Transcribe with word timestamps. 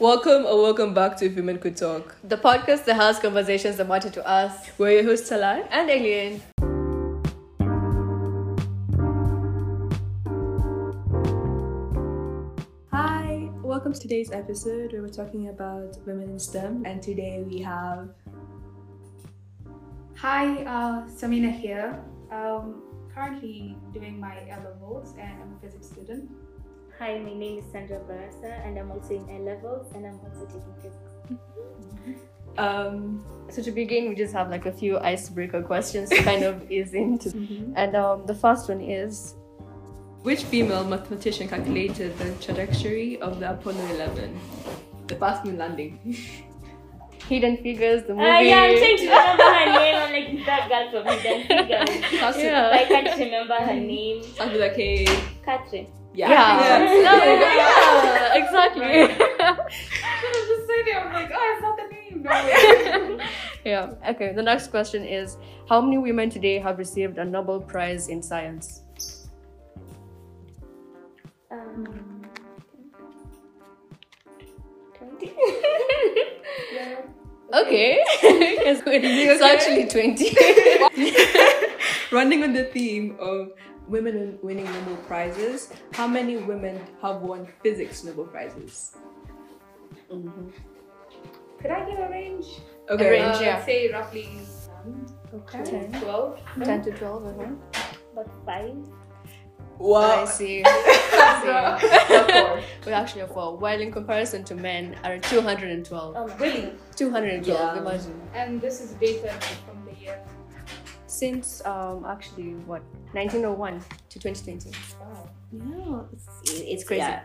Welcome 0.00 0.46
or 0.46 0.62
welcome 0.62 0.94
back 0.94 1.16
to 1.16 1.26
If 1.26 1.34
Women 1.34 1.58
Could 1.58 1.76
Talk. 1.76 2.14
The 2.22 2.36
podcast 2.36 2.84
that 2.84 2.94
has 2.94 3.18
conversations 3.18 3.78
that 3.78 3.88
matter 3.88 4.08
to 4.08 4.24
us. 4.24 4.70
We're 4.78 4.92
your 4.92 5.02
hosts, 5.02 5.28
Salah. 5.28 5.66
And 5.72 5.90
Alien. 5.90 6.40
Hi, 12.92 13.50
welcome 13.60 13.92
to 13.92 13.98
today's 13.98 14.30
episode 14.30 14.92
where 14.92 15.02
we're 15.02 15.08
talking 15.08 15.48
about 15.48 15.98
women 16.06 16.30
in 16.30 16.38
STEM. 16.38 16.84
And 16.86 17.02
today 17.02 17.42
we 17.44 17.58
have. 17.62 18.10
Hi, 20.14 20.62
uh, 20.62 21.08
Samina 21.08 21.50
here. 21.50 22.00
Um, 22.30 22.84
currently 23.12 23.76
doing 23.92 24.20
my 24.20 24.36
A 24.46 24.62
levels 24.62 25.14
and 25.18 25.42
I'm 25.42 25.56
a 25.56 25.60
physics 25.60 25.88
student. 25.88 26.30
Hi, 26.98 27.16
my 27.18 27.32
name 27.32 27.58
is 27.58 27.64
Sandra 27.70 28.00
Barasa 28.00 28.66
and 28.66 28.76
I'm 28.76 28.90
also 28.90 29.14
in 29.14 29.28
A 29.30 29.38
levels 29.38 29.92
and 29.94 30.04
I'm 30.06 30.18
also 30.20 30.46
taking 30.46 30.74
physics. 30.82 31.12
Um, 32.58 33.24
So 33.50 33.62
to 33.62 33.70
begin, 33.70 34.08
we 34.08 34.16
just 34.16 34.34
have 34.34 34.50
like 34.50 34.66
a 34.66 34.72
few 34.72 34.98
icebreaker 34.98 35.62
questions 35.62 36.10
to 36.10 36.20
kind 36.24 36.42
of 36.42 36.68
ease 36.72 36.92
into. 36.92 37.30
And 37.76 37.94
um, 37.94 38.26
the 38.26 38.34
first 38.34 38.68
one 38.68 38.80
is 38.80 39.34
which 40.22 40.42
female 40.42 40.82
mathematician 40.82 41.46
calculated 41.46 42.18
the 42.18 42.32
trajectory 42.44 43.20
of 43.20 43.38
the 43.38 43.52
Apollo 43.52 43.86
11? 43.94 44.40
The 45.06 45.14
fast 45.14 45.44
moon 45.44 45.56
landing. 45.56 46.00
Hidden 47.28 47.58
Figures, 47.58 48.02
the 48.04 48.14
movie. 48.14 48.26
Uh, 48.26 48.40
yeah, 48.40 48.62
I'm 48.62 48.78
trying 48.78 48.96
to 48.96 49.04
remember 49.04 49.42
her 49.44 49.66
name. 49.66 49.94
I'm 49.94 50.12
like, 50.12 50.46
that 50.46 50.68
girl 50.68 50.90
from 50.90 51.12
Hidden 51.12 51.46
Figures. 51.46 52.42
Yeah. 52.42 52.70
I 52.72 52.84
can't 52.86 53.18
remember 53.20 53.54
her 53.54 53.74
name. 53.74 54.24
I'll 54.40 54.50
be 54.50 54.58
like, 54.58 54.74
hey. 54.74 55.06
Katherine. 55.44 55.86
Yeah. 56.18 56.30
Yeah. 56.30 56.82
Yeah. 56.82 57.24
yeah, 57.54 58.34
exactly. 58.34 58.82
I 58.82 59.06
was 60.34 60.48
just 60.48 60.66
saying, 60.66 60.96
I'm 60.96 61.12
like, 61.12 61.30
oh, 61.32 61.54
it's 61.54 61.62
not 61.62 61.76
the 61.78 61.86
name. 61.94 62.22
No. 62.24 63.24
yeah. 63.64 64.10
Okay. 64.10 64.32
The 64.32 64.42
next 64.42 64.68
question 64.68 65.04
is: 65.04 65.36
How 65.68 65.80
many 65.80 65.96
women 65.98 66.28
today 66.28 66.58
have 66.58 66.78
received 66.78 67.18
a 67.18 67.24
Nobel 67.24 67.60
Prize 67.60 68.08
in 68.08 68.20
science? 68.20 68.82
Um, 71.52 72.26
20. 74.98 75.32
Okay. 77.54 78.02
it's, 78.22 78.82
good. 78.82 79.04
it's 79.04 79.40
actually 79.40 79.86
twenty. 79.86 80.34
Running 82.10 82.42
on 82.42 82.52
the 82.54 82.64
theme 82.64 83.16
of 83.20 83.52
women 83.88 84.38
winning 84.42 84.64
Nobel 84.66 84.96
Prizes, 85.06 85.72
how 85.92 86.06
many 86.06 86.36
women 86.36 86.80
have 87.02 87.22
won 87.22 87.46
physics 87.62 88.04
Nobel 88.04 88.24
Prizes? 88.26 88.96
Could 90.08 91.70
I 91.70 91.88
give 91.90 91.98
a 91.98 92.08
range? 92.08 92.46
Okay. 92.90 93.10
range. 93.10 93.36
Uh, 93.36 93.40
yeah. 93.42 93.64
Say 93.64 93.90
roughly 93.92 94.28
um, 94.84 95.06
Okay. 95.34 95.62
10, 95.64 96.00
12. 96.00 96.38
Ten 96.64 96.82
to 96.82 96.90
twelve. 96.92 97.26
Uh-huh. 97.26 97.52
About 98.12 98.30
five. 98.46 98.76
Wow. 99.78 100.22
I 100.22 100.24
see. 100.24 100.62
Four. 100.64 102.60
We 102.86 102.92
actually 102.92 103.20
have 103.20 103.32
four. 103.32 103.56
While 103.58 103.80
in 103.80 103.92
comparison 103.92 104.42
to 104.44 104.54
men, 104.54 104.96
are 105.04 105.18
212. 105.18 106.14
Oh 106.16 106.26
Really? 106.38 106.72
212, 106.96 107.46
Yeah. 107.46 107.78
imagine. 107.80 108.20
And 108.34 108.60
this 108.60 108.80
is 108.80 108.92
data 108.92 109.32
from 109.66 109.84
the 109.84 109.94
year. 110.00 110.18
Since 111.18 111.64
um 111.66 112.04
actually 112.06 112.54
what 112.70 112.82
1901 113.12 113.80
to 114.10 114.18
2020. 114.18 114.70
Wow. 115.00 115.28
Yeah. 115.50 116.04
It's 116.44 116.84
crazy. 116.84 117.00
Yeah. 117.00 117.24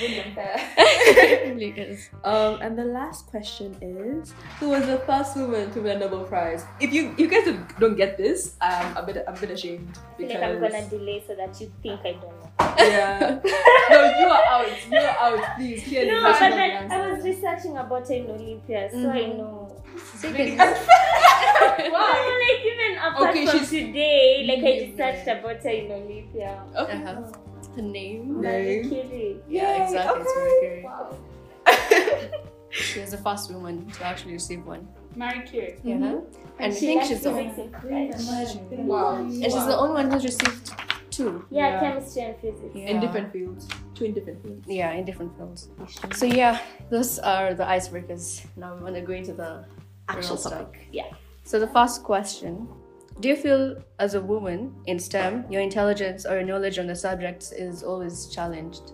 Really 0.00 0.20
unfair. 0.20 0.54
it 0.76 1.54
really 1.56 1.72
is. 1.74 2.10
Um, 2.22 2.60
and 2.60 2.78
the 2.78 2.84
last 2.84 3.26
question 3.26 3.74
is, 3.82 4.34
who 4.60 4.68
was 4.68 4.86
the 4.86 4.98
first 5.08 5.34
woman 5.36 5.72
to 5.72 5.80
win 5.80 5.96
a 5.96 6.00
Nobel 6.00 6.22
Prize? 6.24 6.62
If 6.78 6.92
you 6.92 7.14
you 7.18 7.26
guys 7.26 7.48
don't, 7.80 7.96
get 7.96 8.14
this, 8.18 8.54
um, 8.60 8.94
I'm 8.94 9.02
a 9.02 9.06
bit 9.08 9.24
I'm 9.26 9.34
a 9.34 9.40
bit 9.40 9.50
ashamed 9.50 9.88
I 9.90 10.16
feel 10.18 10.28
because 10.28 10.38
like 10.38 10.44
I'm 10.44 10.60
gonna 10.60 10.88
delay 10.92 11.24
so 11.26 11.34
that 11.34 11.58
you 11.60 11.72
think 11.82 12.00
I 12.04 12.12
don't 12.20 12.36
know. 12.36 12.50
yeah. 12.78 13.40
no, 13.90 13.98
you 14.20 14.26
are 14.28 14.44
out. 14.54 14.68
You 14.92 14.98
are 15.00 15.16
out. 15.26 15.56
Please, 15.56 15.82
No, 15.90 16.22
but 16.22 16.52
like, 16.52 16.74
I 16.92 17.10
was 17.10 17.24
researching 17.24 17.74
about 17.78 18.04
it 18.10 18.22
in 18.22 18.30
Olympia, 18.30 18.86
so 18.92 19.08
I 19.10 19.24
Mhm. 19.26 19.38
know. 19.40 19.74
So 20.20 20.28
you 20.28 20.34
Really 20.36 20.54
can- 20.54 20.68
Wow. 21.90 22.38
like 22.38 22.62
even 22.64 22.90
apart 23.02 23.30
Okay, 23.30 23.46
from 23.46 23.58
she's- 23.58 23.67
today, 23.86 24.44
like 24.48 24.64
I 24.64 24.74
Yeah. 24.78 24.96
touched 25.00 25.28
about 25.28 25.62
her 25.62 25.70
in 25.70 25.92
Olympia. 25.92 26.62
okay. 26.76 26.92
uh-huh. 26.92 27.22
The 27.76 27.82
name? 27.82 28.40
Marie 28.42 28.82
Name? 28.82 28.88
Curie. 28.90 29.36
Yeah, 29.48 29.76
Yay, 29.76 29.82
exactly. 29.84 30.22
It's 30.22 30.32
okay. 30.36 30.42
Marie 30.42 30.60
Curie. 30.60 30.84
Wow. 30.84 31.08
She 32.70 33.00
was 33.00 33.10
the 33.12 33.18
first 33.18 33.50
woman 33.52 33.86
to 33.96 34.04
actually 34.04 34.32
receive 34.34 34.64
one. 34.66 34.86
Marie 35.16 35.42
Curie. 35.50 35.76
Yeah. 35.82 35.94
And 35.94 36.20
I 36.60 36.70
think 36.70 37.02
she's 37.04 37.22
the 37.22 37.30
only. 37.30 37.46
and 37.48 38.88
Wow. 38.88 39.16
And 39.16 39.32
she's 39.42 39.54
the 39.72 39.76
only 39.76 39.94
one 39.94 40.10
who's 40.10 40.24
received 40.24 40.72
two. 41.10 41.44
Yeah, 41.50 41.68
Yeah. 41.68 41.80
chemistry 41.80 42.22
and 42.22 42.36
physics. 42.42 42.74
Yeah. 42.74 42.90
In 42.90 43.00
different 43.00 43.32
fields, 43.32 43.68
two 43.94 44.04
in 44.04 44.12
different 44.12 44.42
fields. 44.42 44.64
Yeah, 44.68 44.92
in 44.92 45.04
different 45.06 45.32
fields. 45.36 45.68
So 46.14 46.26
yeah, 46.26 46.58
those 46.90 47.18
are 47.18 47.54
the 47.54 47.64
icebreakers. 47.64 48.44
Now 48.56 48.74
we 48.76 48.82
want 48.82 48.94
to 48.96 49.00
go 49.02 49.14
into 49.14 49.32
the 49.32 49.64
Actual 50.08 50.36
real 50.36 50.36
stuff. 50.36 50.52
topic. 50.52 50.88
Yeah. 50.92 51.08
So 51.44 51.58
the 51.58 51.68
first 51.78 52.04
question: 52.04 52.68
Do 53.20 53.28
you 53.28 53.36
feel, 53.36 53.76
as 53.98 54.14
a 54.14 54.20
woman 54.20 54.74
in 54.86 54.98
STEM, 54.98 55.46
your 55.50 55.60
intelligence 55.60 56.24
or 56.24 56.34
your 56.36 56.44
knowledge 56.44 56.78
on 56.78 56.86
the 56.86 56.94
subjects 56.94 57.50
is 57.50 57.82
always 57.82 58.28
challenged? 58.28 58.92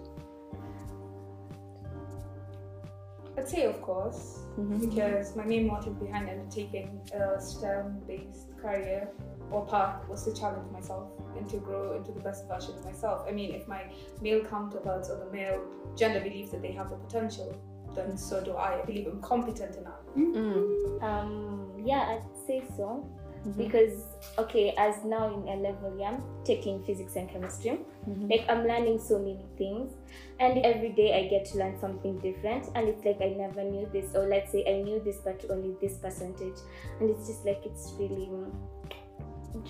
I'd 3.36 3.46
say, 3.48 3.64
of 3.66 3.82
course, 3.82 4.38
Mhm. 4.56 4.80
because 4.80 5.36
my 5.36 5.44
main 5.44 5.66
motive 5.66 6.00
behind 6.00 6.30
undertaking 6.30 7.00
a 7.12 7.38
STEM-based 7.38 8.56
career 8.56 9.10
or 9.50 9.66
path 9.66 10.08
was 10.08 10.24
to 10.24 10.32
challenge 10.32 10.70
myself 10.72 11.10
and 11.36 11.46
to 11.50 11.58
grow 11.58 11.92
into 11.96 12.12
the 12.12 12.20
best 12.20 12.48
version 12.48 12.74
of 12.78 12.84
myself. 12.84 13.26
I 13.28 13.32
mean, 13.32 13.54
if 13.54 13.68
my 13.68 13.82
male 14.22 14.42
counterparts 14.42 15.10
or 15.10 15.16
the 15.18 15.30
male 15.30 15.60
gender 15.96 16.20
believes 16.20 16.50
that 16.52 16.62
they 16.62 16.72
have 16.72 16.88
the 16.88 16.96
potential, 16.96 17.54
then 17.94 18.16
so 18.16 18.42
do 18.42 18.52
I. 18.52 18.80
I 18.80 18.84
believe 18.86 19.06
I'm 19.06 19.20
competent 19.20 19.76
enough. 19.76 20.00
Mm. 20.16 21.02
Um, 21.02 21.72
yeah, 21.84 22.16
I'd 22.16 22.36
say 22.46 22.62
so. 22.76 23.04
Mhm. 23.44 23.56
Because, 23.56 24.05
okay, 24.38 24.75
as 24.78 25.05
now 25.05 25.28
in 25.34 25.47
A 25.49 25.56
level, 25.60 25.94
yeah, 25.99 26.10
I'm 26.10 26.22
taking 26.44 26.82
physics 26.84 27.16
and 27.16 27.28
chemistry. 27.28 27.78
Mhm. 28.09 28.31
Like, 28.31 28.44
I'm 28.49 28.66
learning 28.66 28.99
so 28.99 29.19
many 29.19 29.44
things. 29.59 29.93
And 30.41 30.59
every 30.65 30.91
day 30.91 31.12
I 31.15 31.28
get 31.28 31.44
to 31.47 31.59
learn 31.59 31.78
something 31.78 32.19
different. 32.21 32.69
And 32.75 32.88
it's 32.88 33.05
like 33.05 33.21
I 33.21 33.34
never 33.37 33.62
knew 33.62 33.87
this. 33.93 34.15
Or 34.15 34.27
let's 34.27 34.50
say 34.53 34.65
I 34.66 34.82
knew 34.82 35.00
this, 35.00 35.19
but 35.25 35.44
only 35.50 35.77
this 35.81 35.99
percentage. 35.99 36.59
And 37.00 37.10
it's 37.10 37.27
just 37.28 37.44
like, 37.44 37.60
it's 37.65 37.93
really. 37.99 38.28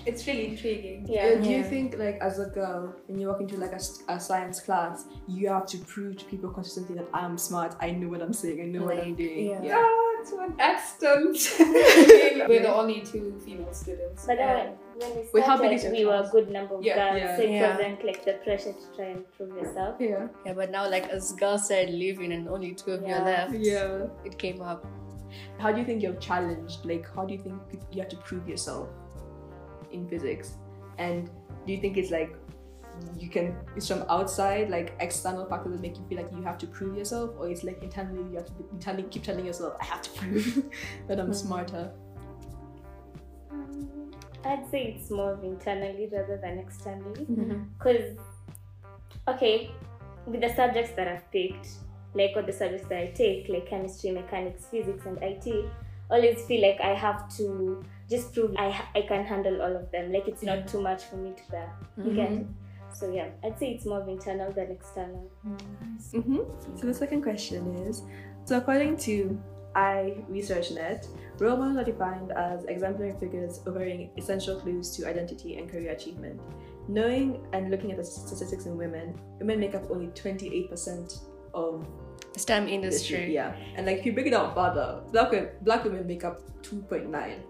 It's 0.05 0.25
really 0.25 0.47
intriguing. 0.47 1.05
Yeah. 1.07 1.35
Uh, 1.37 1.43
do 1.43 1.49
you 1.49 1.63
think, 1.63 1.97
like, 1.99 2.17
as 2.19 2.39
a 2.39 2.47
girl, 2.47 2.95
when 3.07 3.19
you 3.19 3.27
walk 3.27 3.41
into 3.41 3.55
like 3.57 3.73
a 4.07 4.19
science 4.19 4.59
class, 4.59 5.05
you 5.27 5.47
have 5.49 5.67
to 5.67 5.77
prove 5.77 6.17
to 6.17 6.25
people 6.25 6.49
consistently 6.49 6.95
that 6.95 7.07
I'm 7.13 7.37
smart, 7.37 7.75
I 7.79 7.91
know 7.91 8.07
what 8.07 8.21
I'm 8.21 8.33
saying, 8.33 8.61
I 8.61 8.65
know 8.65 8.83
what 8.85 8.97
I'm 8.97 9.13
doing? 9.15 9.45
yeah. 9.63 9.77
Ah, 9.77 10.04
to 10.29 10.39
an 10.39 10.53
extent. 10.59 12.47
We're 12.49 12.61
the 12.61 12.73
only 12.73 13.01
two 13.01 13.39
female 13.45 13.73
students. 13.73 14.25
But 14.25 14.39
and- 14.39 14.49
then 14.49 14.67
um, 14.67 14.73
when 14.99 15.15
we 15.15 15.27
Wait, 15.33 15.43
started, 15.43 15.63
big 15.69 15.73
is 15.77 15.83
your 15.83 15.91
we 15.93 16.05
were 16.05 16.15
a 16.15 16.29
good 16.31 16.49
number 16.49 16.75
of 16.75 16.83
Yeah, 16.83 16.95
girls. 16.95 17.17
yeah. 17.21 17.35
So 17.37 17.41
it 17.43 17.49
Yeah. 17.51 17.77
wasn't 17.77 18.05
like 18.05 18.25
the 18.25 18.33
pressure 18.45 18.73
to 18.73 18.95
try 18.95 19.05
and 19.05 19.31
prove 19.33 19.55
yourself. 19.57 19.95
Yeah. 19.99 20.27
Yeah, 20.45 20.53
but 20.53 20.71
now, 20.71 20.89
like 20.89 21.07
as 21.09 21.33
girls 21.33 21.67
said, 21.67 21.89
leaving 21.89 22.31
and 22.31 22.47
only 22.47 22.73
two 22.73 22.91
of 22.91 23.01
you 23.07 23.13
are 23.13 23.23
left. 23.25 23.53
Yeah. 23.53 24.07
It 24.23 24.37
came 24.37 24.61
up. 24.61 24.85
How 25.59 25.71
do 25.71 25.79
you 25.79 25.85
think 25.85 26.01
you're 26.01 26.15
challenged? 26.15 26.85
Like, 26.85 27.05
how 27.13 27.25
do 27.25 27.33
you 27.33 27.39
think 27.39 27.61
you 27.91 28.01
have 28.01 28.09
to 28.09 28.17
prove 28.17 28.47
yourself 28.47 28.87
in 29.91 30.07
physics? 30.07 30.53
And 30.97 31.29
do 31.65 31.73
you 31.73 31.81
think 31.81 31.97
it's 31.97 32.11
like 32.11 32.33
you 33.17 33.29
can, 33.29 33.55
it's 33.75 33.87
from 33.87 34.03
outside, 34.09 34.69
like 34.69 34.93
external 34.99 35.45
factors 35.45 35.73
that 35.73 35.81
make 35.81 35.97
you 35.97 36.05
feel 36.07 36.17
like 36.17 36.31
you 36.31 36.43
have 36.43 36.57
to 36.59 36.67
prove 36.67 36.97
yourself, 36.97 37.31
or 37.37 37.49
it's 37.49 37.63
like 37.63 37.81
internally 37.81 38.29
you 38.31 38.37
have 38.37 38.45
to 38.45 38.53
telling, 38.79 39.07
keep 39.09 39.23
telling 39.23 39.45
yourself, 39.45 39.75
I 39.81 39.85
have 39.85 40.01
to 40.01 40.09
prove 40.11 40.65
that 41.07 41.19
I'm 41.19 41.27
Hmm. 41.27 41.33
smarter? 41.33 41.91
Um, 43.51 44.11
I'd 44.43 44.69
say 44.69 44.95
it's 44.95 45.09
more 45.09 45.33
of 45.33 45.43
internally 45.43 46.09
rather 46.11 46.37
than 46.37 46.59
externally. 46.59 47.25
Mm-hmm. 47.25 47.63
Because, 47.77 48.17
okay, 49.27 49.71
with 50.25 50.41
the 50.41 50.53
subjects 50.55 50.91
that 50.95 51.07
I've 51.07 51.29
picked, 51.31 51.67
like 52.13 52.31
all 52.35 52.43
the 52.43 52.53
subjects 52.53 52.87
that 52.89 52.99
I 52.99 53.07
take, 53.07 53.49
like 53.49 53.67
chemistry, 53.67 54.11
mechanics, 54.11 54.65
physics, 54.65 55.05
and 55.05 55.17
IT, 55.21 55.47
I 56.09 56.15
always 56.15 56.43
feel 56.45 56.61
like 56.61 56.79
I 56.81 56.93
have 56.93 57.35
to 57.37 57.83
just 58.09 58.33
prove 58.33 58.55
I, 58.57 58.79
I 58.93 59.01
can 59.01 59.25
handle 59.25 59.61
all 59.61 59.75
of 59.75 59.91
them. 59.91 60.11
Like 60.11 60.27
it's 60.27 60.43
not 60.43 60.67
too 60.67 60.81
much 60.81 61.03
for 61.05 61.17
me 61.17 61.33
to 61.35 61.51
bear. 61.51 61.73
You 62.03 62.13
get? 62.13 62.45
So 62.97 63.11
yeah, 63.11 63.29
I'd 63.43 63.59
say 63.59 63.71
it's 63.71 63.85
more 63.85 64.01
of 64.01 64.07
internal 64.07 64.51
than 64.51 64.71
external. 64.71 65.29
Mm-hmm. 65.45 66.77
So 66.77 66.87
the 66.87 66.93
second 66.93 67.23
question 67.23 67.75
is, 67.87 68.03
so 68.45 68.57
according 68.57 68.97
to 68.97 69.37
iResearchNet, 69.75 71.07
role 71.39 71.57
models 71.57 71.77
are 71.77 71.83
defined 71.83 72.31
as 72.31 72.63
exemplary 72.65 73.13
figures 73.19 73.59
offering 73.67 74.09
essential 74.17 74.59
clues 74.59 74.95
to 74.95 75.07
identity 75.07 75.57
and 75.57 75.69
career 75.69 75.91
achievement. 75.91 76.39
Knowing 76.87 77.45
and 77.51 77.69
looking 77.71 77.91
at 77.91 77.97
the 77.97 78.03
statistics 78.03 78.65
in 78.65 78.77
women, 78.77 79.19
women 79.39 79.59
make 79.59 79.75
up 79.75 79.89
only 79.89 80.07
28% 80.07 81.19
of 81.53 81.85
STEM 82.37 82.67
industry. 82.67 83.33
Yeah, 83.33 83.55
and 83.75 83.85
like 83.85 83.97
if 83.97 84.05
you 84.05 84.13
break 84.13 84.27
it 84.27 84.31
down 84.31 84.53
further, 84.53 85.01
black 85.11 85.31
wo- 85.31 85.49
black 85.61 85.83
women 85.83 86.05
make 86.05 86.23
up 86.23 86.41
two 86.61 86.81
point 86.83 87.09
nine. 87.09 87.41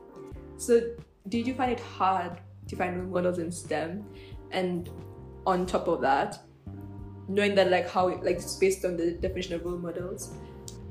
So 0.57 0.81
did 1.27 1.45
you 1.45 1.53
find 1.53 1.71
it 1.71 1.79
hard 1.79 2.39
to 2.67 2.75
find 2.75 2.97
role 2.97 3.09
models 3.09 3.39
in 3.39 3.51
STEM? 3.51 4.05
And 4.51 4.89
on 5.45 5.65
top 5.65 5.87
of 5.87 6.01
that, 6.01 6.39
knowing 7.27 7.55
that 7.55 7.69
like 7.69 7.89
how 7.89 8.07
like 8.07 8.37
it's 8.37 8.55
based 8.55 8.85
on 8.85 8.97
the 8.97 9.11
definition 9.11 9.55
of 9.55 9.65
role 9.65 9.77
models, 9.77 10.33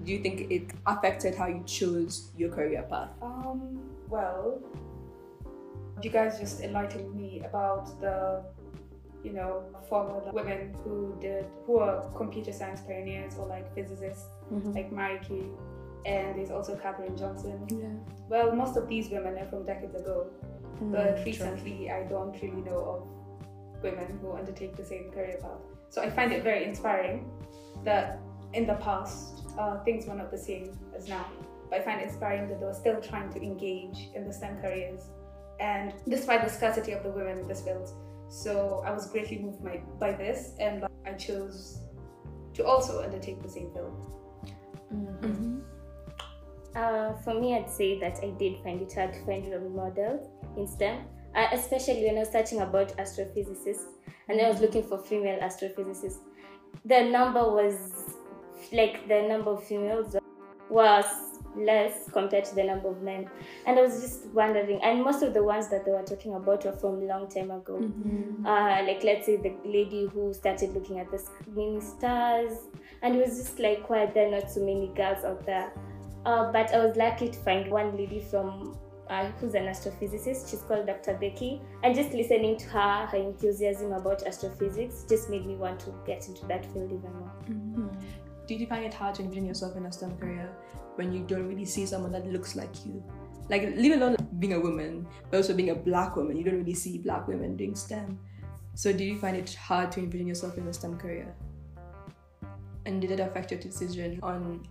do 0.04 0.12
you 0.12 0.20
think 0.20 0.50
it 0.50 0.70
affected 0.86 1.34
how 1.34 1.46
you 1.46 1.62
chose 1.66 2.30
your 2.36 2.50
career 2.50 2.82
path? 2.88 3.10
Um, 3.22 3.80
well, 4.08 4.60
you 6.02 6.10
guys 6.10 6.38
just 6.38 6.60
enlightened 6.60 7.14
me 7.14 7.42
about 7.44 8.00
the, 8.00 8.42
you 9.22 9.32
know, 9.32 9.62
former 9.88 10.20
women 10.32 10.74
who 10.84 11.16
did, 11.20 11.46
who 11.66 11.78
are 11.78 12.02
computer 12.16 12.52
science 12.52 12.80
pioneers 12.82 13.36
or 13.38 13.46
like 13.46 13.74
physicists, 13.74 14.26
like 14.50 14.92
Marie 14.92 15.18
Curie, 15.18 15.48
and 16.04 16.38
there's 16.38 16.50
also 16.50 16.76
Katherine 16.76 17.16
Johnson. 17.16 17.66
Yeah. 17.70 18.14
Well, 18.28 18.54
most 18.54 18.76
of 18.76 18.88
these 18.88 19.08
women 19.08 19.38
are 19.38 19.46
from 19.46 19.64
decades 19.64 19.94
ago, 19.94 20.26
but 20.80 21.16
true. 21.16 21.24
recently 21.24 21.90
I 21.90 22.02
don't 22.04 22.34
really 22.42 22.60
know 22.60 22.78
of 22.78 23.23
women 23.84 24.18
who 24.20 24.32
undertake 24.32 24.76
the 24.76 24.84
same 24.84 25.10
career 25.12 25.38
path. 25.40 25.62
So 25.90 26.02
I 26.02 26.10
find 26.10 26.32
it 26.32 26.42
very 26.42 26.64
inspiring 26.64 27.30
that 27.84 28.18
in 28.52 28.66
the 28.66 28.74
past 28.74 29.42
uh, 29.58 29.78
things 29.84 30.06
were 30.06 30.18
not 30.22 30.30
the 30.30 30.42
same 30.50 30.76
as 30.96 31.08
now. 31.08 31.26
But 31.70 31.80
I 31.80 31.82
find 31.84 32.00
it 32.00 32.08
inspiring 32.08 32.48
that 32.48 32.58
they 32.60 32.66
were 32.66 32.80
still 32.84 33.00
trying 33.00 33.30
to 33.34 33.40
engage 33.50 33.98
in 34.16 34.26
the 34.26 34.32
STEM 34.32 34.60
careers, 34.60 35.02
and 35.60 35.94
despite 36.08 36.42
the 36.44 36.50
scarcity 36.50 36.92
of 36.92 37.02
the 37.04 37.10
women 37.10 37.38
in 37.38 37.46
this 37.46 37.62
field. 37.62 37.88
So 38.28 38.82
I 38.84 38.90
was 38.90 39.06
greatly 39.06 39.38
moved 39.38 39.62
by, 39.62 39.76
by 40.00 40.12
this, 40.12 40.54
and 40.58 40.84
I 41.06 41.12
chose 41.12 41.78
to 42.54 42.66
also 42.66 43.02
undertake 43.02 43.42
the 43.42 43.48
same 43.48 43.70
field. 43.72 43.94
Uh, 46.74 47.14
for 47.24 47.34
me, 47.34 47.54
I'd 47.56 47.70
say 47.70 48.00
that 48.00 48.18
I 48.22 48.30
did 48.42 48.62
find 48.64 48.82
it 48.82 48.92
hard 48.92 49.12
to 49.14 49.20
find 49.24 49.50
role 49.52 49.70
models 49.70 50.26
in 50.56 50.66
STEM, 50.66 50.98
uh, 51.34 51.48
especially 51.52 52.04
when 52.04 52.16
I 52.16 52.20
was 52.20 52.30
searching 52.30 52.60
about 52.60 52.96
astrophysicists 52.96 53.84
and 54.28 54.40
I 54.40 54.48
was 54.48 54.60
looking 54.60 54.82
for 54.82 54.98
female 54.98 55.40
astrophysicists. 55.40 56.18
The 56.84 57.02
number 57.02 57.42
was 57.42 58.14
like 58.72 59.06
the 59.08 59.22
number 59.22 59.50
of 59.50 59.64
females 59.64 60.16
was 60.70 61.04
less 61.56 62.10
compared 62.10 62.44
to 62.44 62.54
the 62.54 62.64
number 62.64 62.88
of 62.88 63.00
men, 63.02 63.28
and 63.66 63.78
I 63.78 63.82
was 63.82 64.00
just 64.00 64.26
wondering. 64.26 64.82
And 64.82 65.02
most 65.02 65.22
of 65.22 65.34
the 65.34 65.42
ones 65.42 65.68
that 65.68 65.84
they 65.84 65.92
were 65.92 66.02
talking 66.02 66.34
about 66.34 66.64
were 66.64 66.72
from 66.72 67.06
long 67.06 67.28
time 67.28 67.50
ago. 67.50 67.78
Uh, 68.44 68.82
like 68.86 69.04
let's 69.04 69.26
say 69.26 69.36
the 69.36 69.54
lady 69.64 70.06
who 70.06 70.34
started 70.34 70.74
looking 70.74 70.98
at 70.98 71.10
the 71.10 71.22
mini 71.54 71.80
stars, 71.80 72.52
and 73.02 73.14
it 73.14 73.26
was 73.26 73.38
just 73.38 73.58
like 73.58 73.88
why 73.88 74.04
are 74.04 74.12
there 74.12 74.30
not 74.30 74.50
so 74.50 74.60
many 74.60 74.90
girls 74.96 75.24
out 75.24 75.44
there? 75.46 75.72
Uh, 76.26 76.50
but 76.52 76.72
I 76.74 76.84
was 76.84 76.96
lucky 76.96 77.28
to 77.28 77.38
find 77.40 77.70
one 77.70 77.96
lady 77.96 78.20
from 78.20 78.76
uh, 79.08 79.26
who's 79.40 79.54
an 79.54 79.64
astrophysicist. 79.64 80.50
She's 80.50 80.62
called 80.62 80.86
Dr. 80.86 81.14
Becky, 81.14 81.60
and 81.82 81.94
just 81.94 82.12
listening 82.12 82.56
to 82.58 82.66
her, 82.68 83.06
her 83.06 83.16
enthusiasm 83.16 83.92
about 83.92 84.26
astrophysics 84.26 85.04
just 85.08 85.30
made 85.30 85.46
me 85.46 85.56
want 85.56 85.80
to 85.80 85.94
get 86.06 86.28
into 86.28 86.46
that 86.46 86.64
field 86.72 86.92
even 86.92 87.12
more. 87.12 87.90
Did 88.46 88.60
you 88.60 88.66
find 88.66 88.84
it 88.84 88.92
hard 88.92 89.14
to 89.16 89.22
envision 89.22 89.46
yourself 89.46 89.76
in 89.76 89.86
a 89.86 89.92
STEM 89.92 90.18
career 90.18 90.50
when 90.96 91.12
you 91.12 91.24
don't 91.24 91.48
really 91.48 91.64
see 91.64 91.86
someone 91.86 92.12
that 92.12 92.26
looks 92.26 92.56
like 92.56 92.84
you? 92.84 93.02
Like, 93.48 93.62
leave 93.76 93.92
alone 93.92 94.16
being 94.38 94.54
a 94.54 94.60
woman, 94.60 95.06
but 95.30 95.38
also 95.38 95.54
being 95.54 95.70
a 95.70 95.74
black 95.74 96.16
woman, 96.16 96.36
you 96.36 96.44
don't 96.44 96.58
really 96.58 96.74
see 96.74 96.98
black 96.98 97.26
women 97.26 97.56
doing 97.56 97.74
STEM. 97.74 98.18
So, 98.74 98.92
did 98.92 99.04
you 99.04 99.18
find 99.18 99.36
it 99.36 99.54
hard 99.54 99.92
to 99.92 100.00
envision 100.00 100.26
yourself 100.26 100.58
in 100.58 100.66
a 100.66 100.72
STEM 100.72 100.98
career? 100.98 101.34
And 102.86 103.00
did 103.00 103.10
it 103.10 103.20
affect 103.20 103.50
your 103.50 103.60
decision 103.60 104.18
on 104.22 104.66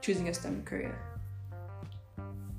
choosing 0.00 0.28
a 0.28 0.34
STEM 0.34 0.62
career? 0.64 0.96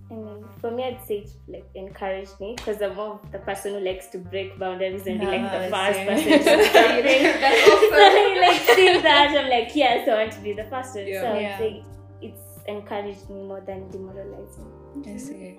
I 0.09 0.13
mean, 0.13 0.45
for 0.59 0.71
me, 0.71 0.83
I'd 0.85 1.01
say 1.05 1.17
it 1.19 1.29
like 1.49 1.65
encouraged 1.75 2.39
me 2.39 2.53
because 2.55 2.81
I'm 2.81 2.95
more 2.95 3.19
the 3.31 3.39
person 3.39 3.73
who 3.73 3.79
likes 3.81 4.07
to 4.07 4.17
break 4.17 4.57
boundaries 4.57 5.05
and 5.05 5.19
be 5.19 5.25
like 5.25 5.41
the 5.51 5.67
Ah, 5.67 5.69
first 5.69 5.97
same. 5.97 6.07
person 6.07 6.31
to 6.31 6.37
do 6.57 6.63
something. 6.63 7.23
That's 7.43 7.69
also 7.71 8.41
like 8.41 8.61
seeing 8.75 9.01
that, 9.03 9.35
I'm 9.37 9.49
like, 9.49 9.75
yes, 9.75 10.07
I 10.07 10.13
want 10.23 10.31
to 10.31 10.39
be 10.39 10.53
the 10.53 10.63
first 10.65 10.95
one. 10.95 11.07
Yeah. 11.07 11.21
So 11.21 11.27
I'd 11.33 11.41
Yeah. 11.41 11.57
say 11.59 11.83
it's 12.21 12.41
encouraged 12.67 13.29
me 13.29 13.43
more 13.43 13.59
than 13.61 13.89
demoralizing. 13.89 14.71
I 15.05 15.17
see. 15.17 15.57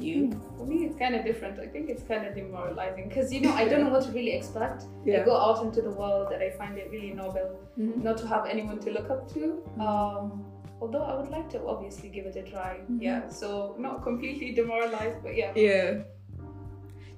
You? 0.00 0.30
For 0.56 0.64
me, 0.64 0.84
it's 0.86 0.96
kind 0.96 1.16
of 1.16 1.24
different. 1.24 1.58
I 1.58 1.66
think 1.66 1.90
it's 1.90 2.04
kind 2.04 2.24
of 2.24 2.32
demoralizing 2.34 3.08
because 3.08 3.32
you 3.32 3.40
know 3.40 3.52
I 3.54 3.66
don't 3.66 3.82
know 3.82 3.90
what 3.90 4.04
to 4.04 4.12
really 4.12 4.32
expect. 4.32 4.84
Yeah. 5.04 5.22
I 5.22 5.24
go 5.24 5.36
out 5.36 5.64
into 5.64 5.82
the 5.82 5.90
world 5.90 6.32
and 6.32 6.40
I 6.40 6.50
find 6.50 6.78
it 6.78 6.88
really 6.92 7.10
noble 7.14 7.58
Mhm. 7.76 8.04
not 8.04 8.16
to 8.18 8.28
have 8.28 8.46
anyone 8.46 8.78
to 8.80 8.90
look 8.92 9.10
up 9.10 9.28
to. 9.34 9.60
Um, 9.80 10.44
although 10.80 11.02
I 11.02 11.14
would 11.14 11.30
like 11.30 11.48
to 11.50 11.66
obviously 11.66 12.08
give 12.08 12.26
it 12.26 12.36
a 12.36 12.42
try. 12.42 12.78
Mm-hmm. 12.82 13.02
Yeah, 13.02 13.28
so 13.28 13.74
not 13.78 14.02
completely 14.02 14.52
demoralized, 14.52 15.22
but 15.22 15.36
yeah. 15.36 15.52
Yeah. 15.54 16.02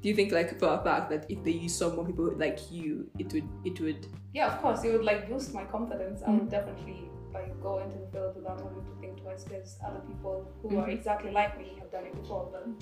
Do 0.03 0.09
you 0.09 0.15
think, 0.15 0.33
like, 0.33 0.59
for 0.59 0.69
a 0.69 0.83
fact 0.83 1.11
that 1.11 1.27
if 1.29 1.45
they 1.45 1.51
use 1.51 1.75
some 1.75 1.95
more 1.97 2.07
people 2.07 2.33
like 2.37 2.59
you, 2.71 3.11
it 3.19 3.31
would, 3.35 3.49
it 3.65 3.81
would, 3.81 4.07
Yeah, 4.33 4.47
of 4.47 4.63
course, 4.63 4.83
it 4.83 4.93
would 4.93 5.05
like 5.05 5.29
boost 5.29 5.53
my 5.53 5.65
confidence. 5.65 6.23
I 6.27 6.31
would 6.31 6.49
mm. 6.49 6.51
definitely 6.51 7.11
like 7.35 7.61
go 7.63 7.79
into 7.79 7.99
the 7.99 8.07
field 8.07 8.35
without 8.35 8.59
having 8.61 8.83
to 8.83 8.95
think 9.01 9.21
twice 9.23 9.45
because 9.45 9.77
other 9.87 10.01
people 10.01 10.51
who 10.63 10.79
are 10.79 10.87
Mhm. 10.87 10.93
exactly 10.99 11.31
like 11.31 11.59
me 11.59 11.77
have 11.79 11.91
done 11.93 12.05
it 12.05 12.15
before. 12.21 12.49
But 12.51 12.69
mm. 12.69 12.81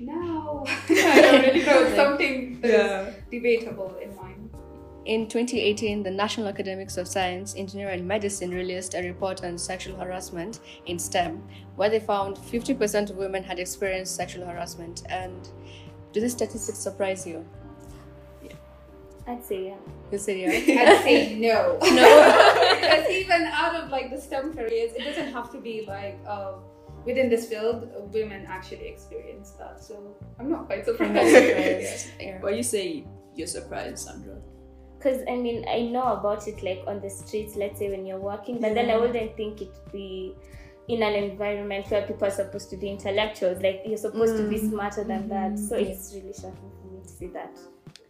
now 0.00 0.64
I 0.88 1.20
don't 1.20 1.42
really 1.42 1.64
know. 1.64 1.82
It's 1.82 1.96
something 1.96 2.60
that's 2.60 3.16
debatable 3.30 3.96
in 4.02 4.16
mine. 4.16 4.29
In 5.06 5.26
2018, 5.28 6.02
the 6.02 6.10
National 6.10 6.48
Academies 6.48 6.98
of 6.98 7.08
Science, 7.08 7.54
Engineering, 7.56 8.00
and 8.00 8.08
Medicine 8.08 8.50
released 8.50 8.94
a 8.94 9.02
report 9.02 9.42
on 9.42 9.56
sexual 9.56 9.96
harassment 9.96 10.60
in 10.84 10.98
STEM, 10.98 11.42
where 11.76 11.88
they 11.88 12.00
found 12.00 12.36
50% 12.36 13.08
of 13.08 13.16
women 13.16 13.42
had 13.42 13.58
experienced 13.58 14.14
sexual 14.14 14.46
harassment. 14.46 15.02
And 15.08 15.48
do 16.12 16.20
these 16.20 16.32
statistics 16.32 16.78
surprise 16.78 17.26
you? 17.26 17.46
Yeah. 18.42 18.52
I'd 19.26 19.42
say 19.42 19.68
yeah. 19.68 19.76
You 20.12 20.18
say 20.18 20.42
yeah. 20.42 20.82
I'd 20.90 21.02
say 21.02 21.38
no. 21.38 21.78
No. 21.80 22.78
because 22.80 23.08
even 23.08 23.42
out 23.52 23.74
of 23.76 23.90
like 23.90 24.10
the 24.10 24.20
STEM 24.20 24.52
careers, 24.52 24.92
it 24.92 25.04
doesn't 25.04 25.32
have 25.32 25.50
to 25.52 25.60
be 25.60 25.86
like 25.88 26.18
uh, 26.28 26.52
within 27.06 27.30
this 27.30 27.48
field, 27.48 27.88
women 28.12 28.44
actually 28.46 28.86
experience 28.86 29.52
that. 29.52 29.82
So 29.82 30.14
I'm 30.38 30.50
not 30.50 30.66
quite 30.66 30.84
surprised. 30.84 31.16
I'm 31.16 31.28
surprised. 31.28 32.06
Yeah. 32.20 32.40
Why 32.40 32.50
you 32.50 32.62
say 32.62 33.06
you're 33.34 33.46
surprised, 33.46 34.00
Sandra? 34.00 34.36
Because 35.00 35.22
I 35.30 35.36
mean, 35.36 35.64
I 35.66 35.80
know 35.80 36.12
about 36.12 36.46
it 36.46 36.62
like 36.62 36.84
on 36.86 37.00
the 37.00 37.08
streets, 37.08 37.56
let's 37.56 37.78
say 37.78 37.88
when 37.88 38.04
you're 38.04 38.18
walking, 38.18 38.60
but 38.60 38.74
then 38.74 38.90
I 38.90 38.98
wouldn't 38.98 39.34
think 39.34 39.62
it'd 39.62 39.92
be 39.92 40.34
in 40.88 41.02
an 41.02 41.14
environment 41.14 41.90
where 41.90 42.02
people 42.06 42.26
are 42.26 42.30
supposed 42.30 42.68
to 42.68 42.76
be 42.76 42.90
intellectuals. 42.90 43.62
Like 43.62 43.80
you're 43.86 43.96
supposed 43.96 44.36
to 44.36 44.46
be 44.46 44.58
smarter 44.58 45.02
than 45.04 45.26
that. 45.30 45.58
So 45.58 45.76
it's 45.76 46.12
really 46.14 46.34
shocking 46.34 46.70
for 46.82 46.92
me 46.92 47.02
to 47.02 47.08
see 47.08 47.28
that. 47.28 47.58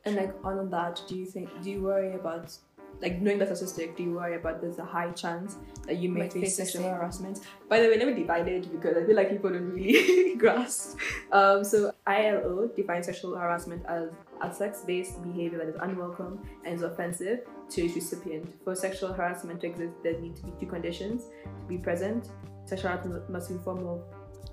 And 0.05 0.17
like 0.17 0.35
on 0.43 0.69
that, 0.71 1.01
do 1.07 1.17
you 1.17 1.27
think 1.27 1.49
do 1.63 1.71
you 1.71 1.81
worry 1.81 2.15
about 2.15 2.57
like 3.01 3.21
knowing 3.21 3.39
the 3.39 3.47
statistic, 3.47 3.97
do 3.97 4.03
you 4.03 4.15
worry 4.15 4.35
about 4.35 4.61
there's 4.61 4.79
a 4.79 4.85
high 4.85 5.11
chance 5.13 5.57
that 5.87 5.99
you 5.99 6.09
may 6.09 6.29
face 6.29 6.57
sexual 6.57 6.83
harassment? 6.83 7.41
By 7.69 7.81
the 7.81 7.89
way, 7.89 7.99
let 7.99 8.09
me 8.09 8.15
divide 8.15 8.49
it 8.49 8.71
because 8.71 8.97
I 8.97 9.07
feel 9.07 9.17
like 9.17 9.31
people 9.31 9.51
don't 9.51 9.71
really 9.71 10.35
grasp. 10.39 10.99
Um, 11.33 11.65
so 11.65 11.93
ILO 12.07 12.69
defines 12.75 13.07
sexual 13.07 13.37
harassment 13.37 13.85
as 13.87 14.11
a 14.41 14.53
sex-based 14.53 15.23
behavior 15.23 15.59
that 15.59 15.69
is 15.69 15.77
unwelcome 15.81 16.43
and 16.65 16.75
is 16.75 16.83
offensive 16.83 17.41
to 17.71 17.85
its 17.85 17.95
recipient. 17.95 18.55
For 18.65 18.75
sexual 18.75 19.13
harassment 19.13 19.61
to 19.61 19.67
exist, 19.67 19.95
there 20.03 20.19
need 20.21 20.37
to 20.37 20.45
be 20.45 20.53
two 20.61 20.67
conditions 20.67 21.25
to 21.45 21.67
be 21.69 21.79
present. 21.79 22.29
Sexual 22.67 22.91
harassment 22.91 23.31
must 23.31 23.51
be 23.51 23.59
formal. 23.65 24.05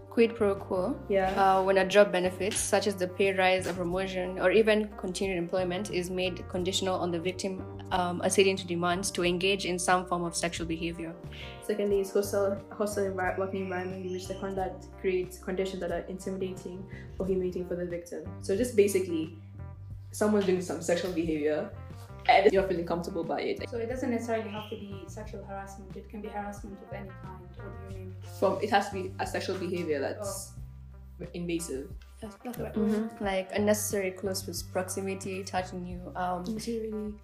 Quid 0.09 0.35
pro 0.35 0.55
quo. 0.55 0.99
yeah. 1.09 1.29
Uh, 1.39 1.61
when 1.61 1.77
a 1.77 1.85
job 1.85 2.11
benefit, 2.11 2.51
such 2.53 2.87
as 2.87 2.95
the 2.95 3.07
pay 3.07 3.33
rise, 3.33 3.67
a 3.67 3.73
promotion, 3.73 4.39
or 4.39 4.49
even 4.49 4.89
continued 4.97 5.37
employment, 5.37 5.91
is 5.91 6.09
made 6.09 6.43
conditional 6.49 6.95
on 6.99 7.11
the 7.11 7.19
victim 7.19 7.61
um, 7.91 8.21
acceding 8.23 8.55
to 8.57 8.65
demands 8.65 9.11
to 9.11 9.23
engage 9.23 9.65
in 9.65 9.77
some 9.77 10.07
form 10.07 10.23
of 10.23 10.35
sexual 10.35 10.65
behavior. 10.65 11.13
Secondly, 11.61 11.99
is 12.01 12.11
hostile, 12.11 12.59
hostile 12.75 13.11
envi- 13.11 13.37
working 13.37 13.61
environment 13.63 14.07
in 14.07 14.11
which 14.11 14.27
the 14.27 14.33
conduct 14.35 14.87
creates 14.99 15.37
conditions 15.37 15.79
that 15.81 15.91
are 15.91 16.03
intimidating 16.09 16.83
or 17.19 17.27
humiliating 17.27 17.67
for 17.67 17.75
the 17.75 17.85
victim. 17.85 18.23
So 18.41 18.57
just 18.57 18.75
basically, 18.75 19.37
someone's 20.17 20.47
doing 20.47 20.61
some 20.61 20.81
sexual 20.81 21.11
behavior 21.11 21.69
and 22.27 22.51
you're 22.51 22.67
feeling 22.67 22.85
comfortable 22.85 23.23
by 23.23 23.41
it. 23.41 23.69
So 23.69 23.77
it 23.77 23.87
doesn't 23.87 24.09
necessarily 24.09 24.49
have 24.49 24.67
to 24.71 24.75
be 24.75 25.03
sexual 25.07 25.43
harassment. 25.45 25.95
It 25.95 26.09
can 26.09 26.21
be 26.21 26.27
harassment 26.27 26.77
of 26.81 26.91
any 26.91 27.09
kind. 27.23 27.39
What 27.55 27.89
do 27.89 27.93
you 27.93 27.99
mean? 27.99 28.15
From 28.39 28.57
it 28.61 28.69
has 28.71 28.89
to 28.89 28.93
be 28.95 29.13
a 29.19 29.27
sexual 29.27 29.57
behavior 29.57 29.99
that's 29.99 30.53
invasive. 31.35 31.89
That's, 32.19 32.35
that's 32.43 32.57
right. 32.57 33.21
Like 33.21 33.51
unnecessary 33.53 34.09
close 34.11 34.63
proximity, 34.63 35.43
touching 35.43 35.85
you. 35.85 35.99
Um, 36.15 36.43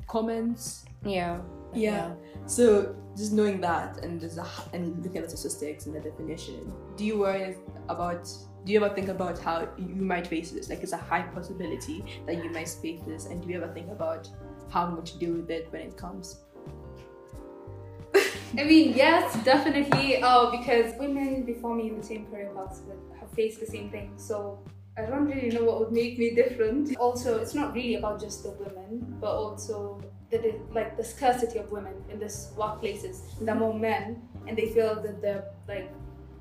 Comments. 0.08 0.86
yeah. 1.04 1.40
Yeah. 1.74 2.14
So 2.46 2.96
just 3.18 3.34
knowing 3.34 3.60
that 3.62 4.04
and 4.04 4.22
just 4.22 4.38
a, 4.38 4.46
and 4.74 5.04
looking 5.04 5.24
at 5.24 5.30
the 5.30 5.36
statistics 5.36 5.88
and 5.88 5.96
the 5.96 6.00
definition, 6.00 6.72
do 6.96 7.04
you 7.04 7.18
worry 7.18 7.56
about? 7.90 8.30
Do 8.66 8.72
you 8.72 8.84
ever 8.84 8.96
think 8.96 9.10
about 9.10 9.40
how 9.40 9.68
you 9.78 10.04
might 10.04 10.26
face 10.26 10.52
this? 10.52 10.70
Like 10.70 10.84
it's 10.84 10.94
a 10.94 10.98
high 10.98 11.24
possibility 11.24 12.06
that 12.26 12.42
you 12.42 12.50
might 12.50 12.70
face 12.70 13.02
this, 13.06 13.26
and 13.26 13.42
do 13.42 13.50
you 13.50 13.62
ever 13.62 13.74
think 13.74 13.92
about 13.92 14.30
how 14.70 14.86
I'm 14.86 14.94
going 14.94 15.06
to 15.06 15.18
deal 15.18 15.34
with 15.34 15.50
it 15.52 15.68
when 15.72 15.82
it 15.82 15.98
comes? 15.98 16.40
I 18.58 18.64
mean, 18.64 18.94
yes, 18.96 19.36
definitely. 19.44 20.20
Oh, 20.24 20.56
because 20.58 20.98
women 20.98 21.44
before 21.44 21.76
me 21.76 21.90
in 21.90 21.98
the 21.98 22.04
same 22.04 22.26
career 22.28 22.52
paths 22.56 22.82
have 23.20 23.30
faced 23.32 23.60
the 23.60 23.66
same 23.66 23.90
thing. 23.90 24.14
So 24.16 24.60
I 24.98 25.02
don't 25.02 25.26
really 25.26 25.50
know 25.50 25.66
what 25.66 25.80
would 25.80 25.92
make 25.92 26.18
me 26.18 26.34
different. 26.34 26.96
Also, 26.98 27.40
it's 27.40 27.56
not 27.56 27.74
really 27.74 27.96
about 27.96 28.22
just 28.22 28.44
the 28.44 28.52
women, 28.52 29.18
but 29.20 29.32
also 29.32 30.02
the 30.30 30.56
like 30.72 30.96
the 30.96 31.04
scarcity 31.04 31.60
of 31.60 31.70
women 31.70 31.96
in 32.10 32.18
this 32.18 32.54
workplaces. 32.56 33.38
There 33.42 33.54
are 33.54 33.60
more 33.60 33.78
men, 33.78 34.22
and 34.48 34.58
they 34.58 34.68
feel 34.68 35.02
that 35.02 35.22
they're 35.22 35.46
like, 35.68 35.92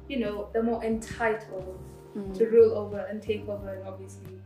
you 0.09 0.21
know, 0.21 0.51
they're 0.53 0.63
more 0.63 0.85
entitled 0.85 1.81
to 2.15 2.47
rule 2.47 2.77
over 2.77 3.01
and 3.01 3.23
take 3.23 3.49
over, 3.49 3.75
and 3.75 3.87
obviously, 3.87 4.39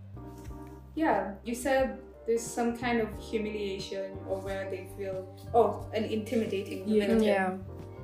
yeah. 0.95 1.35
You 1.45 1.55
said 1.55 1.99
there's 2.27 2.43
some 2.43 2.77
kind 2.77 3.01
of 3.01 3.09
humiliation 3.21 4.19
or 4.29 4.41
where 4.41 4.69
they 4.71 4.89
feel 4.99 5.27
oh, 5.55 5.87
an 5.95 6.05
intimidating. 6.05 6.89
Yeah. 6.89 7.19
Yeah. 7.19 7.57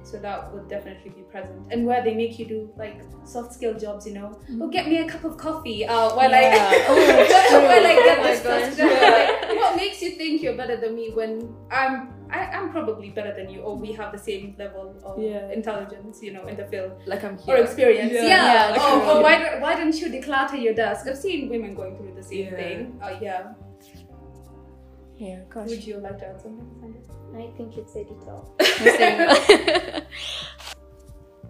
So 0.05 0.19
that 0.19 0.53
would 0.53 0.69
definitely 0.69 1.11
be 1.11 1.23
present. 1.23 1.63
And 1.71 1.87
where 1.87 2.03
they 2.03 2.15
make 2.15 2.39
you 2.39 2.47
do 2.47 2.71
like 2.77 3.03
soft 3.25 3.55
skill 3.55 3.75
jobs, 3.75 4.07
you 4.07 4.15
know. 4.15 4.39
Mm-hmm. 4.51 4.63
Oh, 4.63 4.69
get 4.69 4.89
me 4.89 4.99
a 4.99 5.09
cup 5.09 5.25
of 5.25 5.37
coffee. 5.37 5.87
Uh, 5.87 6.15
while 6.15 6.31
Yeah. 6.31 6.59
I 6.71 6.85
Oh, 6.89 7.63
while 7.63 7.87
I 7.87 7.95
get 7.95 8.19
Oh 8.19 8.23
this 8.23 8.41
stuff 8.41 8.77
done. 8.77 9.49
Like, 9.49 9.57
what 9.57 9.77
makes 9.77 10.03
you 10.03 10.11
think 10.11 10.43
you're 10.43 10.57
better 10.57 10.77
than 10.77 10.97
me 10.97 11.11
when 11.13 11.55
I'm 11.71 12.09
I, 12.33 12.47
I'm 12.57 12.71
probably 12.71 13.11
better 13.11 13.33
than 13.35 13.51
you, 13.51 13.61
or 13.61 13.77
we 13.77 13.93
have 13.93 14.11
the 14.13 14.19
same 14.19 14.55
level 14.59 14.95
of 15.05 15.19
Yeah. 15.23 15.51
intelligence, 15.51 16.23
you 16.23 16.33
know, 16.33 16.47
in 16.47 16.57
the 16.57 16.65
field 16.67 16.93
Like 17.07 17.23
I'm 17.25 17.39
or 17.47 17.57
experience. 17.59 18.13
Yeah. 18.13 18.23
Yeah. 18.23 18.53
Yeah, 18.53 18.77
oh, 18.81 19.01
true. 19.01 19.11
oh, 19.11 19.21
why 19.21 19.39
don't 19.39 19.61
why 19.61 19.75
don't 19.75 19.95
you 20.01 20.09
declutter 20.09 20.61
your 20.63 20.75
desk? 20.75 21.07
I've 21.07 21.19
seen 21.19 21.49
women 21.51 21.75
going 21.75 21.97
through 21.99 22.15
the 22.15 22.23
same 22.23 22.47
Yeah. 22.47 22.57
thing. 22.57 23.01
Oh 23.03 23.19
yeah. 23.21 23.53
Yeah, 25.19 25.41
gosh. 25.51 25.69
Would 25.69 25.87
you 25.87 25.99
like 25.99 26.19
to 26.19 26.27
add 26.27 26.41
something? 26.41 26.69
Sandra? 26.81 27.43
I 27.43 27.51
think 27.57 27.77
you've 27.77 27.89
said 27.89 28.07
it 28.11 28.23
all. 28.29 28.45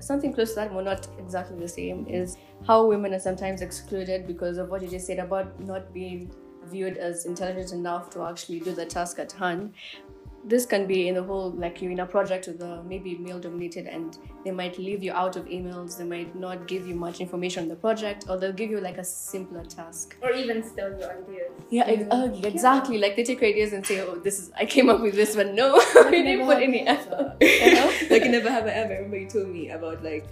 Something 0.00 0.32
close 0.32 0.50
to 0.50 0.56
that, 0.56 0.72
but 0.74 0.84
not 0.84 1.06
exactly 1.18 1.56
the 1.58 1.68
same, 1.68 2.06
is 2.08 2.36
how 2.66 2.86
women 2.86 3.14
are 3.14 3.20
sometimes 3.20 3.62
excluded 3.62 4.26
because 4.26 4.58
of 4.58 4.68
what 4.68 4.82
you 4.82 4.88
just 4.88 5.06
said 5.06 5.20
about 5.20 5.58
not 5.60 5.94
being 5.94 6.30
viewed 6.66 6.96
as 6.96 7.24
intelligent 7.24 7.72
enough 7.72 8.10
to 8.10 8.22
actually 8.24 8.60
do 8.60 8.72
the 8.72 8.84
task 8.84 9.18
at 9.20 9.30
hand. 9.32 9.72
This 10.44 10.66
can 10.66 10.86
be 10.88 11.06
in 11.06 11.14
the 11.14 11.22
whole, 11.22 11.50
like 11.52 11.80
you're 11.80 11.92
in 11.92 12.00
a 12.00 12.06
project 12.06 12.48
with 12.48 12.58
the 12.58 12.82
maybe 12.82 13.16
male 13.16 13.38
dominated, 13.38 13.86
and 13.86 14.18
they 14.44 14.50
might 14.50 14.76
leave 14.76 15.00
you 15.02 15.12
out 15.12 15.36
of 15.36 15.44
emails, 15.46 15.96
they 15.96 16.04
might 16.04 16.34
not 16.34 16.66
give 16.66 16.84
you 16.84 16.96
much 16.96 17.20
information 17.20 17.62
on 17.62 17.68
the 17.68 17.76
project, 17.76 18.24
or 18.28 18.36
they'll 18.36 18.52
give 18.52 18.68
you 18.68 18.80
like 18.80 18.98
a 18.98 19.04
simpler 19.04 19.64
task. 19.64 20.16
Or 20.20 20.32
even 20.32 20.64
steal 20.64 20.90
your 20.98 21.12
ideas. 21.12 21.52
Yeah, 21.70 21.84
ex- 21.86 22.04
oh, 22.10 22.40
exactly. 22.42 22.98
Like 22.98 23.14
they 23.14 23.22
take 23.22 23.40
your 23.40 23.50
ideas 23.50 23.72
and 23.72 23.86
say, 23.86 24.00
"Oh, 24.00 24.16
this 24.16 24.40
is 24.40 24.50
I 24.58 24.64
came 24.66 24.90
up 24.90 25.00
with 25.00 25.14
this," 25.14 25.36
but 25.36 25.54
no, 25.54 25.74
we 26.10 26.22
didn't 26.22 26.44
put 26.46 26.60
any 26.60 26.86
effort. 26.88 27.36
You 27.40 27.74
know? 27.76 27.92
like 28.10 28.22
in 28.22 28.32
Never 28.32 28.50
Have 28.50 28.66
I 28.66 28.70
Ever. 28.70 28.94
I 28.94 28.96
remember 28.96 29.18
you 29.18 29.28
told 29.28 29.48
me 29.48 29.70
about 29.70 30.02
like. 30.02 30.26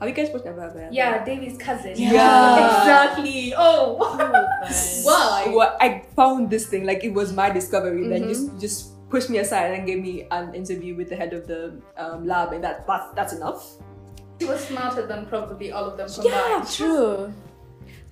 Have 0.00 0.08
you 0.08 0.16
guys 0.16 0.30
watched 0.32 0.44
Never 0.46 0.60
Have 0.62 0.74
I 0.74 0.80
Ever? 0.86 0.92
Yeah, 0.92 1.24
Devi's 1.24 1.56
cousin. 1.56 1.92
Yeah. 1.96 2.80
exactly. 2.80 3.54
Oh, 3.56 3.94
Why? 5.04 5.52
Well, 5.54 5.76
I 5.80 6.02
found 6.16 6.50
this 6.50 6.66
thing 6.66 6.84
like 6.84 7.04
it 7.04 7.14
was 7.14 7.32
my 7.32 7.50
discovery. 7.50 8.08
Then 8.08 8.22
Mhm. 8.24 8.28
just 8.28 8.60
just 8.60 8.91
pushed 9.12 9.28
me 9.28 9.38
aside 9.38 9.72
and 9.74 9.86
gave 9.86 10.00
me 10.02 10.26
an 10.30 10.54
interview 10.54 10.96
with 10.96 11.08
the 11.10 11.16
head 11.22 11.32
of 11.34 11.46
the 11.46 11.60
um, 11.98 12.26
lab, 12.26 12.52
and 12.54 12.64
that, 12.64 12.86
that 12.86 13.14
that's 13.14 13.34
enough. 13.34 13.62
She 14.40 14.46
was 14.46 14.60
smarter 14.66 15.06
than 15.06 15.26
probably 15.26 15.70
all 15.70 15.84
of 15.84 15.98
them 15.98 16.08
combined. 16.08 16.34
Yeah, 16.34 16.64
true. 16.78 17.32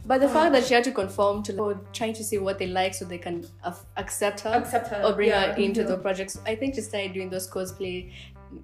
But 0.05 0.21
the 0.21 0.29
fact 0.29 0.53
that 0.53 0.65
she 0.67 0.75
had 0.75 0.85
to 0.85 0.93
conform 0.93 1.43
to 1.45 1.53
like, 1.55 1.93
trying 1.93 2.15
to 2.15 2.25
see 2.25 2.39
what 2.39 2.59
they 2.59 2.67
like 2.67 2.95
so 2.95 3.05
they 3.05 3.19
can 3.19 3.47
af- 3.65 3.85
accept 3.97 4.41
her 4.41 4.51
Accept 4.51 4.89
her. 4.89 5.03
or 5.05 5.13
bring 5.15 5.29
yeah. 5.29 5.53
her 5.53 5.61
into 5.61 5.85
the 5.85 5.97
projects. 5.97 6.39
I 6.47 6.55
think 6.55 6.75
she 6.75 6.83
started 6.83 7.15
doing 7.15 7.31
those 7.31 7.49
cosplay, 7.49 8.13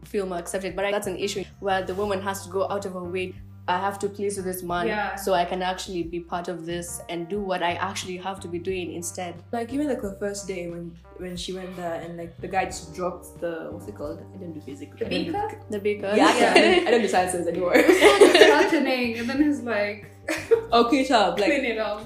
feel 0.05 0.27
more 0.27 0.39
accepted. 0.39 0.77
But 0.77 0.91
that's 0.91 1.07
an 1.07 1.17
issue 1.17 1.45
where 1.61 1.83
the 1.83 1.95
woman 1.95 2.21
has 2.21 2.45
to 2.45 2.51
go 2.51 2.69
out 2.69 2.85
of 2.87 2.93
her 2.93 3.05
way. 3.05 3.35
I 3.69 3.79
have 3.79 3.99
to 3.99 4.09
please 4.09 4.37
this 4.43 4.63
man 4.63 4.87
Yeah. 4.87 5.17
so 5.17 5.35
I 5.35 5.45
can 5.45 5.61
actually 5.61 6.05
be 6.05 6.21
part 6.21 6.47
of 6.47 6.67
this 6.67 7.01
and 7.09 7.29
do 7.29 7.41
what 7.41 7.65
I 7.65 7.73
actually 7.73 8.17
have 8.19 8.39
to 8.41 8.49
be 8.49 8.61
doing 8.61 8.93
instead. 8.93 9.35
Like 9.51 9.73
even 9.73 9.89
like 9.89 10.03
the 10.03 10.13
first 10.21 10.47
day 10.47 10.69
when 10.71 10.97
when 11.19 11.37
she 11.37 11.53
went 11.53 11.75
there 11.77 11.95
and 12.01 12.17
like 12.17 12.37
the 12.41 12.47
guy 12.47 12.67
just 12.67 12.95
dropped 12.95 13.41
the 13.41 13.69
what's 13.73 13.89
it 13.89 13.97
called? 13.97 14.21
I 14.35 14.37
don't 14.39 14.53
do 14.53 14.61
physics. 14.61 14.95
The 14.99 15.07
I 15.07 15.09
don't 15.09 15.25
do- 15.25 15.33
beaker? 15.33 15.61
The 15.71 15.79
baker. 15.81 16.13
Yeah, 16.15 16.27
I, 16.29 16.39
Yeah. 16.39 16.55
don't, 16.55 16.87
I 16.89 16.91
don't 16.93 17.03
do 17.03 17.09
sciences 17.09 17.47
anymore. 17.49 17.75
Threatening, 17.75 19.19
and 19.19 19.29
then 19.29 19.43
he's 19.43 19.61
like, 19.63 20.11
okay, 20.73 21.05
child. 21.05 21.37
clean 21.39 21.51
Like 21.51 21.63
it 21.75 21.79
up. 21.79 22.05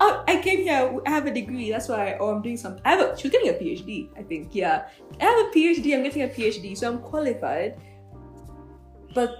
oh, 0.00 0.24
I 0.26 0.40
came 0.40 0.62
here. 0.62 1.00
I 1.06 1.10
have 1.10 1.26
a 1.26 1.34
degree. 1.34 1.70
That's 1.70 1.88
why. 1.88 2.16
Oh, 2.18 2.30
I'm 2.34 2.42
doing 2.42 2.56
some. 2.56 2.78
I 2.84 2.90
have. 2.96 3.00
A, 3.00 3.16
she 3.16 3.28
was 3.28 3.32
getting 3.32 3.50
a 3.50 3.58
PhD. 3.62 4.08
I 4.18 4.22
think. 4.22 4.54
Yeah, 4.54 4.86
I 5.20 5.24
have 5.24 5.38
a 5.46 5.50
PhD. 5.54 5.94
I'm 5.94 6.02
getting 6.02 6.22
a 6.22 6.28
PhD, 6.28 6.76
so 6.76 6.90
I'm 6.90 6.98
qualified. 6.98 7.78
But 9.14 9.30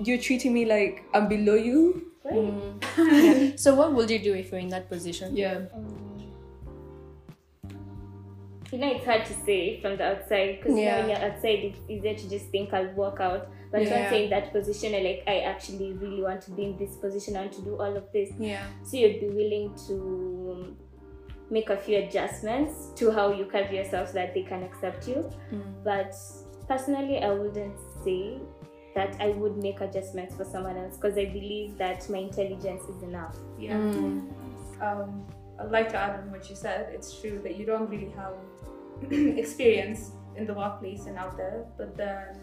you're 0.00 0.18
treating 0.18 0.52
me 0.52 0.64
like 0.64 1.04
I'm 1.14 1.28
below 1.28 1.54
you. 1.54 2.12
Mm. 2.24 2.82
Yeah. 2.98 3.52
So 3.56 3.74
what 3.74 3.92
would 3.94 4.10
you 4.10 4.18
do 4.18 4.34
if 4.34 4.50
you're 4.50 4.60
in 4.60 4.68
that 4.68 4.88
position? 4.88 5.36
Yeah. 5.36 5.62
Um, 5.74 6.12
you 8.72 8.78
know, 8.78 8.90
it's 8.90 9.04
hard 9.04 9.24
to 9.26 9.34
say 9.44 9.80
from 9.80 9.96
the 9.98 10.04
outside 10.04 10.58
because 10.60 10.78
Yeah. 10.78 11.00
when 11.00 11.10
you're 11.10 11.18
outside, 11.30 11.58
it's 11.68 11.78
easier 11.88 12.14
to 12.14 12.30
just 12.30 12.46
think 12.46 12.72
I'll 12.72 12.92
walk 12.94 13.20
out. 13.20 13.48
But 13.70 13.82
Yeah. 13.82 14.00
once 14.00 14.12
you're 14.12 14.22
in 14.22 14.30
that 14.30 14.52
position, 14.52 14.92
you're 14.92 15.02
like, 15.02 15.22
I 15.26 15.40
actually 15.40 15.92
really 15.92 16.22
want 16.22 16.40
to 16.42 16.50
be 16.52 16.64
in 16.64 16.76
this 16.78 16.96
position, 16.96 17.36
I 17.36 17.40
want 17.40 17.52
to 17.54 17.62
do 17.62 17.76
all 17.76 17.96
of 17.96 18.10
this. 18.12 18.30
Yeah. 18.38 18.64
So 18.84 18.96
you'd 18.96 19.20
be 19.20 19.28
willing 19.28 19.74
to 19.88 20.76
make 21.50 21.68
a 21.68 21.76
few 21.76 21.98
adjustments 21.98 22.88
to 22.96 23.10
how 23.10 23.32
you 23.32 23.44
carry 23.46 23.76
yourself 23.76 24.08
so 24.08 24.14
that 24.14 24.32
they 24.32 24.42
can 24.42 24.62
accept 24.62 25.06
you. 25.06 25.28
Mm. 25.52 25.62
But 25.84 26.14
personally, 26.66 27.18
I 27.18 27.30
wouldn't 27.32 27.76
say 28.04 28.38
that 28.94 29.16
I 29.20 29.28
would 29.30 29.56
make 29.56 29.80
adjustments 29.80 30.34
for 30.34 30.44
someone 30.44 30.76
else 30.76 30.96
because 30.96 31.16
I 31.16 31.26
believe 31.26 31.78
that 31.78 32.08
my 32.10 32.18
intelligence 32.18 32.82
is 32.84 33.02
enough. 33.02 33.36
Yeah. 33.58 33.76
Mm. 33.76 34.28
Um, 34.82 35.26
I'd 35.58 35.70
like 35.70 35.88
to 35.90 35.96
add 35.96 36.18
on 36.20 36.30
what 36.30 36.48
you 36.50 36.56
said. 36.56 36.88
It's 36.92 37.20
true 37.20 37.40
that 37.42 37.56
you 37.56 37.64
don't 37.64 37.88
really 37.88 38.12
have 38.16 38.34
experience 39.38 40.12
in 40.36 40.46
the 40.46 40.54
workplace 40.54 41.06
and 41.06 41.16
out 41.16 41.36
there, 41.36 41.64
but 41.76 41.96
then 41.96 42.38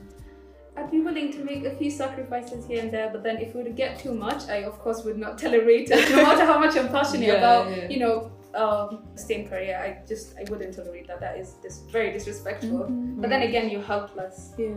I'd 0.77 0.91
be 0.91 1.01
willing 1.01 1.31
to 1.33 1.43
make 1.43 1.65
a 1.65 1.75
few 1.75 1.91
sacrifices 1.91 2.65
here 2.65 2.81
and 2.81 2.91
there. 2.91 3.09
But 3.11 3.23
then, 3.23 3.37
if 3.37 3.53
we 3.53 3.63
would 3.63 3.75
get 3.75 3.99
too 3.99 4.13
much, 4.13 4.47
I 4.47 4.57
of 4.63 4.79
course 4.79 5.03
would 5.03 5.17
not 5.17 5.37
tolerate 5.43 5.89
it. 5.91 6.09
No 6.09 6.23
matter 6.23 6.45
how 6.45 6.59
much 6.59 6.77
I'm 6.77 6.89
passionate 6.89 7.27
Yeah, 7.33 7.33
about, 7.33 7.75
yeah. 7.75 7.89
you 7.89 7.99
know, 7.99 8.31
um, 8.55 9.03
same 9.15 9.47
career, 9.47 9.77
I 9.77 10.07
just 10.07 10.35
I 10.37 10.49
wouldn't 10.49 10.75
tolerate 10.75 11.07
that. 11.07 11.19
That 11.19 11.37
is 11.37 11.53
dis- 11.61 11.83
very 11.91 12.11
disrespectful. 12.11 12.87
But 13.17 13.29
then 13.29 13.43
again, 13.43 13.69
you're 13.69 13.81
helpless. 13.81 14.53
Yeah. 14.57 14.75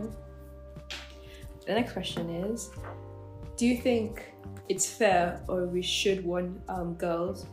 The 1.65 1.73
next 1.73 1.93
question 1.93 2.29
is 2.29 2.71
Do 3.57 3.65
you 3.65 3.77
think 3.77 4.33
it's 4.69 4.89
fair 4.89 5.41
or 5.47 5.65
we 5.67 5.81
should 5.81 6.23
warn 6.23 6.61
um, 6.67 6.95
girls 6.95 7.47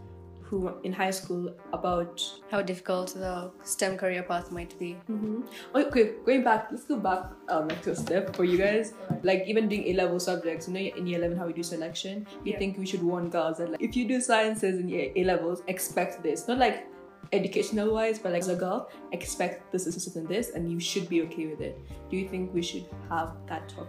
who 0.51 0.67
are 0.67 0.75
in 0.83 0.93
high 0.93 1.13
school 1.13 1.55
about. 1.73 2.21
How 2.51 2.61
difficult 2.61 3.15
the 3.15 3.53
STEM 3.63 3.97
career 3.97 4.25
path 4.25 4.51
might 4.51 4.77
be. 4.81 4.97
Mm-hmm. 5.09 5.43
Okay, 5.77 6.15
going 6.27 6.43
back, 6.43 6.67
let's 6.73 6.85
go 6.85 6.97
back 6.99 7.31
um, 7.49 7.69
like 7.69 7.81
to 7.83 7.93
a 7.93 7.97
step 7.97 8.35
for 8.35 8.45
you 8.45 8.59
guys. 8.59 8.93
Like, 9.23 9.45
even 9.47 9.69
doing 9.69 9.87
A 9.87 9.93
level 9.95 10.19
subjects, 10.19 10.67
you 10.67 10.75
know, 10.75 10.81
in 10.81 11.07
year 11.07 11.19
11, 11.19 11.39
how 11.39 11.47
we 11.47 11.53
do 11.53 11.63
selection, 11.63 12.27
you 12.45 12.53
Yeah. 12.53 12.59
think 12.59 12.79
we 12.79 12.87
should 12.87 13.03
warn 13.03 13.31
girls 13.31 13.59
that, 13.59 13.71
like, 13.71 13.81
if 13.81 13.95
you 13.95 14.09
do 14.09 14.21
sciences 14.21 14.81
in 14.81 14.89
year 14.89 15.13
A 15.15 15.23
levels, 15.23 15.63
expect 15.69 16.21
this. 16.25 16.49
Not 16.49 16.59
like 16.59 16.89
educational 17.33 17.93
wise, 17.93 18.19
but 18.19 18.33
like 18.33 18.43
as 18.43 18.49
a 18.49 18.57
girl, 18.57 18.91
expect 19.13 19.71
this, 19.73 19.85
this, 19.85 19.95
this, 19.95 20.17
and 20.17 20.29
this, 20.29 20.51
and 20.51 20.71
you 20.71 20.81
should 20.81 21.09
be 21.09 21.23
okay 21.23 21.47
with 21.47 21.61
it. 21.61 21.79
Do 22.11 22.17
you 22.17 22.29
think 22.29 22.53
we 22.53 22.63
should 22.63 22.87
have 23.09 23.33
that 23.47 23.69
talk? 23.69 23.89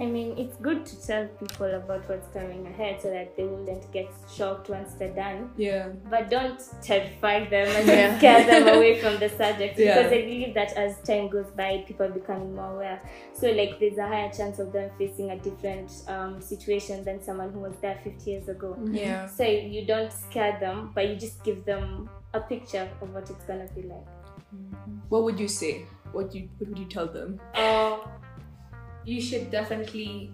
I 0.00 0.06
mean, 0.06 0.36
it's 0.36 0.56
good 0.56 0.84
to 0.86 1.06
tell 1.06 1.28
people 1.28 1.72
about 1.72 2.08
what's 2.08 2.26
coming 2.34 2.66
ahead 2.66 3.00
so 3.00 3.10
that 3.10 3.36
they 3.36 3.44
wouldn't 3.44 3.92
get 3.92 4.10
shocked 4.28 4.68
once 4.68 4.94
they're 4.94 5.14
done. 5.14 5.50
Yeah. 5.56 5.90
But 6.10 6.30
don't 6.30 6.60
terrify 6.82 7.48
them 7.48 7.68
and 7.68 7.86
Yeah. 7.86 8.18
scare 8.18 8.44
them 8.44 8.76
away 8.76 8.98
from 9.02 9.18
the 9.20 9.28
subject 9.28 9.78
Yeah. 9.78 9.94
because 10.02 10.12
I 10.12 10.22
believe 10.22 10.52
that 10.54 10.72
as 10.72 11.00
time 11.02 11.28
goes 11.28 11.46
by, 11.56 11.84
people 11.86 12.06
are 12.06 12.10
becoming 12.10 12.56
more 12.56 12.74
aware. 12.74 13.00
So, 13.34 13.52
like, 13.52 13.78
there's 13.78 13.98
a 13.98 14.08
higher 14.08 14.32
chance 14.32 14.58
of 14.58 14.72
them 14.72 14.90
facing 14.98 15.30
a 15.30 15.38
different 15.38 15.92
um, 16.08 16.42
situation 16.42 17.04
than 17.04 17.22
someone 17.22 17.52
who 17.52 17.60
was 17.60 17.76
there 17.80 18.00
50 18.02 18.28
years 18.28 18.48
ago. 18.48 18.76
Yeah. 18.90 19.26
So, 19.28 19.44
you 19.44 19.86
don't 19.86 20.12
scare 20.12 20.58
them, 20.58 20.90
but 20.92 21.08
you 21.08 21.14
just 21.14 21.44
give 21.44 21.64
them 21.64 22.10
a 22.34 22.40
picture 22.40 22.88
of 23.00 23.14
what 23.14 23.30
it's 23.30 23.44
gonna 23.44 23.68
be 23.74 23.82
like. 23.82 24.06
What 25.08 25.24
would 25.24 25.40
you 25.40 25.48
say? 25.48 25.86
What 26.12 26.34
you 26.34 26.48
what 26.58 26.68
would 26.70 26.78
you 26.78 26.86
tell 26.86 27.06
them? 27.06 27.40
Uh, 27.54 27.98
you 29.04 29.20
should 29.20 29.50
definitely 29.50 30.30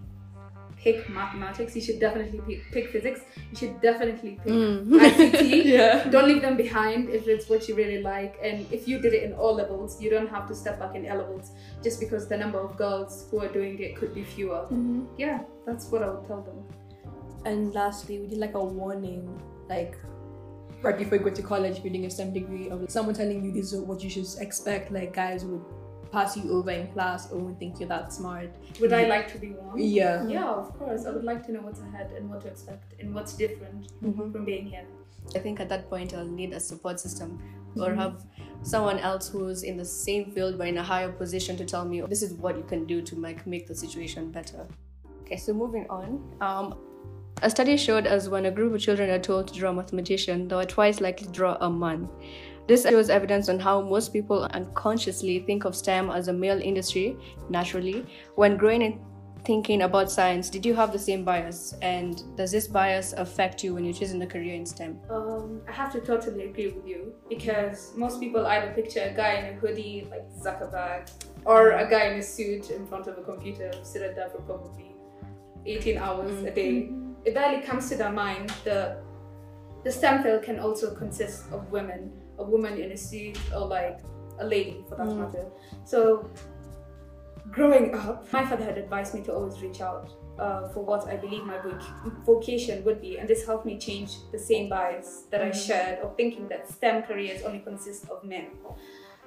pick 0.77 1.09
mathematics. 1.11 1.77
You 1.77 1.83
should 1.83 2.01
definitely 2.01 2.41
pick, 2.49 2.73
pick 2.73 2.89
physics. 2.91 3.21
You 3.51 3.57
should 3.57 3.81
definitely 3.83 4.39
pick 4.43 4.53
Mm. 4.53 4.87
ICT. 4.89 5.65
Yeah. 5.77 6.05
Don't 6.09 6.27
leave 6.29 6.41
them 6.43 6.57
behind 6.57 7.11
if 7.11 7.29
it's 7.29 7.49
what 7.51 7.69
you 7.69 7.75
really 7.75 8.03
like. 8.03 8.39
And 8.43 8.67
if 8.73 8.89
you 8.89 8.99
did 9.01 9.13
it 9.13 9.23
in 9.25 9.35
O 9.35 9.53
levels, 9.53 10.01
you 10.01 10.09
don't 10.11 10.29
have 10.29 10.47
to 10.49 10.55
step 10.55 10.79
back 10.79 10.95
in 10.95 11.05
L 11.07 11.19
levels 11.19 11.53
just 11.83 12.01
because 12.01 12.29
the 12.29 12.37
number 12.37 12.59
of 12.59 12.77
girls 12.79 13.27
who 13.31 13.41
are 13.41 13.49
doing 13.59 13.79
it 13.79 13.97
could 13.97 14.15
be 14.15 14.25
fewer. 14.25 14.67
Yeah, 15.19 15.41
that's 15.67 15.91
what 15.91 16.03
I 16.03 16.11
would 16.11 16.27
tell 16.27 16.43
them. 16.43 16.65
And 17.45 17.75
lastly, 17.75 18.19
would 18.21 18.31
you 18.33 18.39
like 18.39 18.55
a 18.55 18.65
warning, 18.65 19.29
like 19.69 19.97
right 20.83 20.97
before 20.97 21.19
you 21.19 21.25
go 21.25 21.31
to 21.31 21.43
college, 21.43 21.79
if 21.79 21.85
you're 21.85 21.93
doing 21.93 22.07
a 22.07 22.11
STEM 22.11 22.33
degree, 22.33 22.69
of 22.71 22.91
someone 22.91 23.15
telling 23.15 23.45
you 23.45 23.53
this 23.53 23.73
is 23.73 23.81
what 23.81 24.03
you 24.03 24.11
should 24.11 24.27
expect, 24.41 24.91
like 24.93 25.13
guys 25.15 25.45
would 25.45 25.63
pass 26.13 26.37
you 26.37 26.51
over 26.53 26.71
in 26.71 26.89
class 26.93 27.31
or 27.31 27.39
won't 27.39 27.59
think 27.59 27.79
you're 27.79 27.89
that 27.89 28.13
smart. 28.13 28.51
Would 28.81 28.93
I 28.93 29.07
like 29.07 29.31
to 29.33 29.39
be 29.39 29.49
one? 29.51 29.79
Yeah. 29.79 30.27
Yeah, 30.27 30.49
of 30.49 30.77
course. 30.79 31.07
I 31.07 31.11
would 31.11 31.23
like 31.25 31.47
to 31.47 31.53
know 31.53 31.61
what's 31.61 31.81
ahead 31.81 32.11
and 32.17 32.29
what 32.29 32.41
to 32.43 32.49
expect 32.49 32.95
and 33.01 33.15
what's 33.15 33.35
different 33.35 33.93
Mhm. 34.03 34.33
from 34.33 34.45
being 34.45 34.67
here. 34.67 34.85
I 35.37 35.39
think 35.39 35.61
at 35.61 35.69
that 35.69 35.89
point 35.89 36.13
I'll 36.15 36.27
need 36.27 36.53
a 36.53 36.61
support 36.61 36.99
system 36.99 37.39
Mm-hmm. 37.71 37.83
or 37.83 37.95
have 37.95 38.25
someone 38.63 38.99
else 38.99 39.29
who's 39.29 39.63
in 39.63 39.77
the 39.77 39.85
same 39.85 40.33
field 40.33 40.59
but 40.59 40.67
in 40.67 40.79
a 40.79 40.83
higher 40.83 41.13
position 41.13 41.57
to 41.57 41.65
tell 41.65 41.85
me 41.85 42.01
this 42.09 42.21
is 42.21 42.33
what 42.33 42.57
you 42.57 42.65
can 42.65 42.85
do 42.85 43.01
to 43.01 43.15
make 43.15 43.47
make 43.47 43.69
the 43.69 43.75
situation 43.77 44.33
better. 44.33 44.67
Okay, 45.21 45.37
so 45.37 45.53
moving 45.55 45.87
on. 45.89 46.09
Um, 46.41 46.75
a 47.43 47.51
study 47.51 47.77
showed 47.77 48.07
us 48.07 48.29
when 48.29 48.47
a 48.47 48.51
group 48.51 48.75
of 48.75 48.81
children 48.81 49.11
are 49.11 49.19
told 49.19 49.49
to 49.49 49.59
draw 49.59 49.71
a 49.71 49.75
mathematician, 49.75 50.49
they 50.49 50.57
are 50.57 50.65
twice 50.65 51.01
likely 51.01 51.27
to 51.27 51.33
draw 51.33 51.57
a 51.61 51.71
man. 51.71 52.09
This 52.67 52.85
shows 52.85 53.11
evidence 53.11 53.49
on 53.49 53.59
how 53.59 53.81
most 53.81 54.13
people 54.13 54.45
unconsciously 54.45 55.41
think 55.41 55.65
of 55.65 55.75
STEM 55.75 56.11
as 56.11 56.29
a 56.29 56.33
male 56.33 56.61
industry, 56.61 57.17
naturally. 57.49 58.07
When 58.37 58.57
growing 58.57 58.83
and 58.83 59.01
thinking 59.45 59.83
about 59.83 60.11
science, 60.11 60.51
did 60.51 60.65
you 60.65 60.75
have 60.75 60.93
the 60.93 60.99
same 60.99 61.25
bias? 61.25 61.75
And 61.83 62.23
does 62.37 62.53
this 62.53 62.69
bias 62.69 63.13
affect 63.15 63.65
you 63.65 63.75
when 63.75 63.85
you're 63.85 63.95
choosing 63.95 64.23
a 64.23 64.27
career 64.27 64.55
in 64.55 64.67
STEM? 64.67 65.01
Um, 65.11 65.63
I 65.69 65.73
have 65.73 65.93
to 65.93 66.01
totally 66.01 66.45
agree 66.45 66.69
with 66.69 66.87
you 66.87 67.15
because 67.29 67.93
most 67.97 68.21
people 68.21 68.47
either 68.47 68.73
picture 68.73 69.01
a 69.01 69.15
guy 69.15 69.33
in 69.35 69.57
a 69.57 69.59
hoodie 69.59 70.07
like 70.11 70.31
Zuckerberg 70.31 71.11
or 71.45 71.73
a 71.73 71.89
guy 71.89 72.05
in 72.05 72.19
a 72.19 72.23
suit 72.23 72.71
in 72.71 72.87
front 72.87 73.07
of 73.07 73.19
a 73.19 73.23
computer 73.23 73.73
there 73.93 74.29
for 74.31 74.43
probably 74.43 74.95
18 75.67 75.99
hours 75.99 76.45
a 76.45 76.51
day. 76.51 76.91
It 77.25 77.35
barely 77.35 77.61
comes 77.63 77.89
to 77.91 77.97
their 77.97 78.13
mind 78.13 78.51
that 78.65 79.03
the 79.85 79.91
STEM 79.93 80.23
field 80.23 80.43
can 80.43 80.59
also 80.59 80.95
consist 80.95 81.51
of 81.53 81.71
women, 81.71 82.13
a 82.39 82.45
woman 82.45 82.79
in 82.79 82.93
a 82.93 82.97
suit 82.97 83.39
or 83.55 83.67
like 83.67 83.99
a 84.39 84.47
lady 84.47 84.85
for 84.89 84.97
that 84.97 85.07
Mm. 85.09 85.19
matter. 85.19 85.47
So 85.85 86.29
growing 87.51 87.95
up, 87.95 88.31
my 88.33 88.45
father 88.47 88.65
had 88.65 88.79
advised 88.79 89.15
me 89.15 89.23
to 89.23 89.35
always 89.35 89.61
reach 89.63 89.81
out 89.81 90.11
uh, 90.39 90.69
for 90.69 90.83
what 90.85 91.07
I 91.07 91.17
believe 91.17 91.45
my 91.45 91.59
voc- 91.59 92.25
vocation 92.25 92.83
would 92.85 93.01
be, 93.01 93.19
and 93.19 93.29
this 93.29 93.45
helped 93.45 93.67
me 93.67 93.79
change 93.79 94.11
the 94.33 94.39
same 94.39 94.69
bias 94.71 95.25
that 95.31 95.43
I 95.43 95.51
shared 95.51 95.99
of 95.99 96.17
thinking 96.17 96.49
that 96.49 96.69
STEM 96.69 97.03
careers 97.03 97.43
only 97.43 97.59
consist 97.61 98.09
of 98.09 98.25
men. 98.25 98.47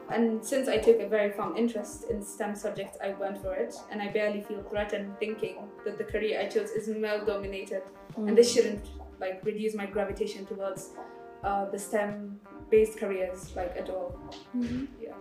And 0.09 0.43
since 0.45 0.67
I 0.67 0.77
took 0.77 0.99
a 0.99 1.07
very 1.07 1.31
firm 1.31 1.55
interest 1.57 2.09
in 2.09 2.21
STEM 2.21 2.55
subjects, 2.55 2.97
I 3.03 3.13
went 3.13 3.41
for 3.41 3.53
it, 3.53 3.73
and 3.91 4.01
I 4.01 4.09
barely 4.09 4.41
feel 4.41 4.61
threatened 4.63 5.17
thinking 5.19 5.57
that 5.85 5.97
the 5.97 6.03
career 6.03 6.39
I 6.39 6.47
chose 6.47 6.69
is 6.71 6.87
male 6.89 7.25
dominated, 7.25 7.83
and 8.17 8.37
this 8.37 8.53
shouldn't 8.53 8.85
like 9.19 9.41
reduce 9.45 9.73
my 9.75 9.85
gravitation 9.85 10.45
towards 10.45 10.89
uh, 11.43 11.69
the 11.69 11.79
STEM 11.79 12.39
based 12.69 12.97
careers 12.97 13.55
like 13.55 13.75
at 13.77 13.89
all. 13.89 14.19
Yeah. 15.01 15.13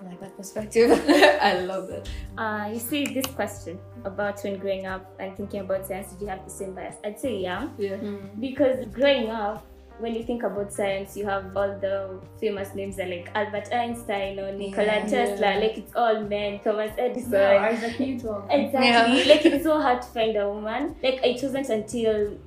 I 0.00 0.08
like 0.08 0.20
that 0.20 0.36
perspective. 0.36 0.90
I 1.40 1.60
love 1.60 1.88
it. 1.90 2.08
Uh, 2.36 2.68
you 2.72 2.78
see 2.78 3.06
this 3.06 3.26
question 3.26 3.78
about 4.04 4.42
when 4.44 4.58
growing 4.58 4.84
up 4.86 5.14
and 5.18 5.34
thinking 5.36 5.60
about 5.60 5.86
science, 5.86 6.12
did 6.12 6.20
you 6.20 6.26
have 6.28 6.44
the 6.44 6.50
same 6.50 6.74
bias? 6.74 6.96
I'd 7.02 7.18
say 7.18 7.38
yeah, 7.38 7.68
Yeah. 7.78 7.96
because 8.38 8.86
growing 8.88 9.30
up, 9.30 9.66
when 9.98 10.14
you 10.14 10.22
think 10.24 10.42
about 10.42 10.72
science, 10.72 11.16
you 11.16 11.24
have 11.26 11.56
all 11.56 11.78
the 11.78 12.20
famous 12.40 12.74
names 12.74 12.96
that 12.96 13.08
like 13.08 13.30
Albert 13.34 13.72
Einstein 13.72 14.38
or 14.38 14.52
Nikola 14.52 14.86
Yeah. 14.86 15.06
Tesla, 15.06 15.58
like 15.60 15.78
it's 15.78 15.94
all 15.94 16.20
men, 16.20 16.60
Thomas 16.60 16.92
Edison. 16.98 17.34
Isaac 17.34 17.98
Newton. 18.00 18.42
Exactly. 18.50 19.18
Yeah. 19.18 19.24
like 19.34 19.46
it's 19.46 19.64
so 19.64 19.80
hard 19.80 20.02
to 20.02 20.08
find 20.08 20.36
a 20.36 20.48
woman. 20.48 20.96
Like 21.02 21.20
it 21.24 21.42
wasn't 21.42 21.68
until 21.70 22.38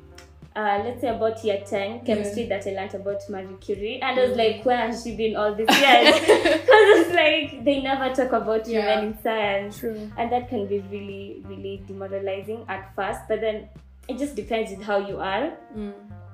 uh, 0.56 0.82
let's 0.84 1.00
say 1.01 1.08
about 1.08 1.41
year 1.44 1.63
10 1.65 2.06
chemistry 2.06 2.46
that 2.48 2.65
I 2.68 2.72
learned 2.72 2.94
about 2.96 3.22
Marie 3.29 3.56
Curie 3.62 4.01
and 4.01 4.20
I 4.20 4.27
was 4.27 4.36
like 4.36 4.65
where 4.65 4.77
has 4.77 5.03
she 5.03 5.15
been 5.15 5.36
all 5.36 5.53
these 5.56 5.70
years 5.70 6.20
because 6.20 6.88
it's 7.00 7.13
like 7.13 7.63
they 7.63 7.82
never 7.82 8.13
talk 8.13 8.34
about 8.34 8.68
Yeah. 8.68 8.96
women 9.00 9.13
in 9.13 9.22
science 9.24 9.77
True. 9.79 10.12
and 10.18 10.32
that 10.32 10.50
can 10.50 10.68
be 10.68 10.79
really 10.91 11.44
really 11.48 11.84
demoralizing 11.88 12.65
at 12.68 12.94
first 12.96 13.22
but 13.29 13.39
then 13.41 13.70
it 14.10 14.18
just 14.18 14.36
depends 14.36 14.71
with 14.71 14.82
how 14.82 14.97
you 14.97 15.19
are 15.19 15.54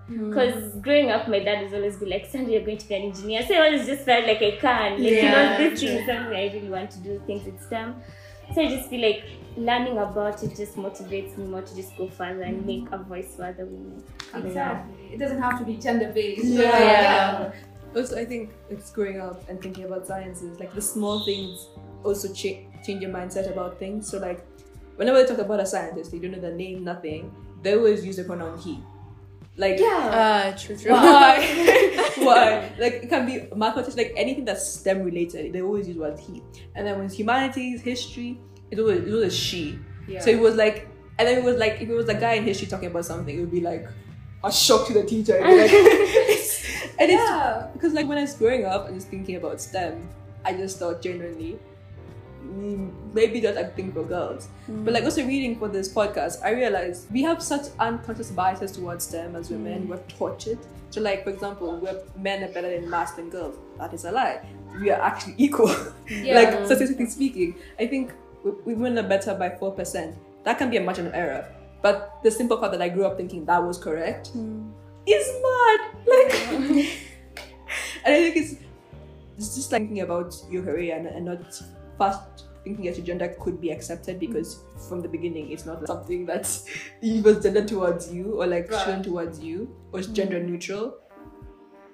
because 0.08 0.74
hmm. 0.74 0.80
growing 0.82 1.10
up 1.10 1.28
my 1.28 1.39
dad 1.39 1.63
was 1.63 1.74
always 1.74 1.98
be 1.98 2.06
like 2.06 2.26
Sandra 2.26 2.54
you're 2.54 2.65
going 2.65 2.78
to 2.78 2.88
be 2.88 2.96
an 2.96 3.04
engineer 3.04 3.44
so 3.48 3.56
I 3.56 3.65
always 3.65 3.86
just 3.86 4.04
felt 4.04 4.26
like 4.26 4.41
I 4.41 4.58
can 4.60 4.91
like 4.94 5.12
Yeah, 5.12 5.58
you 5.58 5.62
know 5.63 5.70
this 5.70 5.80
thing 5.80 5.89
is 5.89 6.06
something 6.06 6.36
I 6.36 6.54
really 6.54 6.70
want 6.70 6.91
to 6.91 7.00
do 7.00 7.22
things 7.26 7.48
it's 7.48 7.65
STEM 7.65 7.96
so 8.54 8.62
I 8.62 8.68
just 8.68 8.89
feel 8.89 9.02
like 9.02 9.24
learning 9.58 9.98
about 9.98 10.44
it 10.44 10.56
just 10.56 10.76
motivates 10.76 11.38
me 11.38 11.46
more 11.46 11.62
to 11.62 11.76
just 11.76 11.98
go 11.98 12.08
further 12.08 12.44
and 12.44 12.62
hmm. 12.62 12.68
make 12.68 12.91
a 12.91 12.98
voice 12.98 13.36
for 13.36 13.46
other 13.46 13.65
women 13.65 14.04
Exactly. 14.34 15.13
It 15.13 15.20
doesn't 15.20 15.41
have 15.41 15.60
to 15.60 15.65
be 15.65 15.78
gender 15.78 16.12
based. 16.13 16.46
Yeah. 16.46 16.80
Yeah. 16.80 17.52
Also, 17.96 18.20
I 18.20 18.26
think 18.26 18.52
it's 18.70 18.91
growing 18.91 19.22
up 19.22 19.48
and 19.50 19.62
thinking 19.62 19.86
about 19.86 20.06
sciences, 20.06 20.60
like 20.60 20.74
the 20.74 20.82
small 20.82 21.24
things 21.24 21.70
also 22.04 22.28
cha- 22.34 22.68
change 22.86 23.02
your 23.02 23.12
mindset 23.12 23.50
about 23.50 23.80
things. 23.80 24.10
So, 24.10 24.18
like, 24.18 24.46
whenever 24.98 25.22
they 25.22 25.28
talk 25.28 25.38
about 25.38 25.62
a 25.62 25.65
scientist, 25.65 26.12
they 26.12 26.20
don't 26.20 26.32
know 26.32 26.41
the 26.41 26.52
name, 26.52 26.84
nothing, 26.84 27.34
they 27.62 27.76
always 27.76 28.06
use 28.06 28.18
the 28.18 28.26
pronoun 28.26 28.60
he. 28.60 28.84
Like, 29.58 29.80
Ah, 29.82 30.54
true, 30.58 30.76
true. 30.76 30.91
why? 30.91 32.12
why? 32.18 32.72
Like, 32.80 32.94
it 33.04 33.10
can 33.10 33.26
be 33.26 33.48
mathematics, 33.56 33.96
like 33.96 34.13
anything 34.18 34.44
that's 34.44 34.68
STEM 34.68 35.04
related, 35.04 35.54
they 35.54 35.62
always 35.62 35.88
use 35.88 35.98
word 35.98 36.20
he. 36.20 36.41
And 36.76 36.86
then 36.86 36.98
when 36.98 37.06
it's 37.06 37.18
humanities, 37.18 37.82
history, 37.82 38.38
it's 38.70 38.80
always, 38.82 39.00
it's 39.04 39.13
always 39.13 39.36
she. 39.36 39.80
Yeah. 40.08 40.20
So 40.20 40.30
it 40.30 40.39
was 40.39 40.56
like, 40.56 40.88
and 41.18 41.28
then 41.28 41.38
it 41.38 41.44
was 41.44 41.56
like, 41.58 41.82
if 41.82 41.89
it 41.89 41.94
was 41.94 42.10
a 42.10 42.13
guy 42.13 42.34
in 42.34 42.44
history 42.44 42.68
talking 42.68 42.89
about 42.89 43.06
something, 43.06 43.36
it 43.38 43.39
would 43.39 43.52
be 43.52 43.62
like 43.62 43.88
a 44.44 44.52
shock 44.52 44.88
to 44.88 44.94
the 44.94 45.04
teacher. 45.04 45.38
It'd 45.38 45.48
be 45.48 45.58
like, 45.62 45.72
and 47.00 47.12
it's 47.12 47.24
yeah. 47.24 47.70
because 47.74 47.94
like 47.94 48.08
when 48.08 48.18
I 48.18 48.22
was 48.22 48.34
growing 48.34 48.65
up 48.65 48.88
and 48.88 48.96
just 48.96 49.08
thinking 49.08 49.38
about 49.38 49.62
STEM, 49.62 50.10
I 50.44 50.54
just 50.54 50.80
thought 50.80 51.02
genuinely 51.02 51.58
maybe 53.14 53.40
that's 53.40 53.58
a 53.58 53.68
thing 53.68 53.92
for 53.92 54.04
girls. 54.04 54.50
But 54.68 54.94
like 54.94 55.04
also 55.04 55.26
reading 55.26 55.58
for 55.58 55.68
this 55.68 55.92
podcast, 55.92 56.44
I 56.44 56.52
realized 56.52 57.12
we 57.12 57.22
have 57.24 57.42
such 57.42 57.68
unconscious 57.80 58.32
biases 58.32 58.72
towards 58.72 59.08
them 59.08 59.36
as 59.36 59.50
women. 59.50 59.84
Mm. 59.84 59.88
We're 59.88 60.04
tortured. 60.08 60.60
So 60.90 61.02
like 61.02 61.24
for 61.24 61.30
example, 61.30 61.78
we're 61.78 62.02
men 62.18 62.44
are 62.44 62.52
better 62.52 62.70
in 62.72 62.90
math 62.90 63.16
than 63.16 63.30
girls. 63.30 63.56
That 63.78 63.94
is 63.94 64.06
a 64.06 64.12
lie. 64.12 64.46
We 64.80 64.90
are 64.92 65.02
actually 65.02 65.36
equal. 65.38 65.76
Yeah. 66.10 66.36
like 66.36 66.66
statistically 66.66 67.08
speaking, 67.08 67.56
I 67.80 67.88
think 67.88 68.14
we- 68.44 68.74
women 68.76 68.98
are 68.98 69.08
better 69.08 69.34
by 69.34 69.50
four 69.50 69.72
percent. 69.72 70.16
That 70.44 70.58
can 70.58 70.70
be 70.70 70.78
a 70.78 70.82
margin 70.82 71.08
of 71.08 71.14
error. 71.14 71.48
But 71.82 72.20
the 72.24 72.32
simple 72.32 72.58
fact 72.58 72.72
that 72.72 72.82
I 72.82 72.90
grew 72.90 73.06
up 73.06 73.18
thinking 73.18 73.46
that 73.46 73.62
was 73.64 73.78
correct 73.78 74.32
mm. 74.36 74.72
is 75.06 75.28
mad. 75.44 75.80
Like, 76.08 76.34
and 78.06 78.14
I 78.14 78.18
think 78.22 78.38
it's 78.38 78.56
it's 79.38 79.56
just 79.56 79.72
like 79.72 79.82
thinking 79.82 80.02
about 80.02 80.36
your 80.50 80.64
career 80.64 80.96
and, 80.96 81.08
and 81.08 81.26
not 81.26 81.62
fast 81.98 82.46
thinking 82.64 82.86
that 82.86 82.98
your 82.98 83.06
gender 83.06 83.36
could 83.40 83.62
be 83.62 83.70
accepted 83.70 84.20
because 84.20 84.64
from 84.90 85.00
the 85.00 85.08
beginning 85.08 85.52
it's 85.52 85.66
not 85.68 85.86
something 85.86 86.26
that's 86.26 86.66
it 87.02 87.24
was 87.24 87.44
gender 87.44 87.64
towards 87.64 88.12
you 88.12 88.42
or 88.42 88.48
like 88.48 88.72
Right. 88.72 88.86
shown 88.86 89.04
towards 89.04 89.40
you 89.40 89.70
or 89.92 90.00
it's 90.00 90.08
gender 90.10 90.40
mm. 90.40 90.48
neutral. 90.50 90.98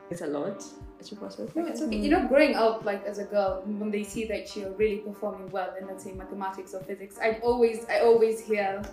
It's 0.09 0.21
a 0.21 0.27
lot. 0.27 0.63
It's 0.99 1.11
a 1.11 1.15
process. 1.15 1.49
No, 1.55 1.65
it's 1.65 1.81
okay. 1.81 1.95
You 1.97 2.09
know, 2.09 2.27
growing 2.27 2.55
up 2.55 2.85
like 2.85 3.03
as 3.05 3.17
a 3.17 3.23
girl, 3.25 3.63
when 3.65 3.89
they 3.91 4.03
see 4.03 4.25
that 4.25 4.55
you're 4.55 4.71
really 4.73 4.97
performing 4.97 5.49
well 5.49 5.73
in 5.79 5.87
let's 5.87 6.03
say 6.03 6.11
mathematics 6.13 6.73
or 6.73 6.81
physics, 6.81 7.17
I 7.21 7.39
always 7.41 7.85
I 7.89 8.01
always 8.01 8.39
hear 8.39 8.83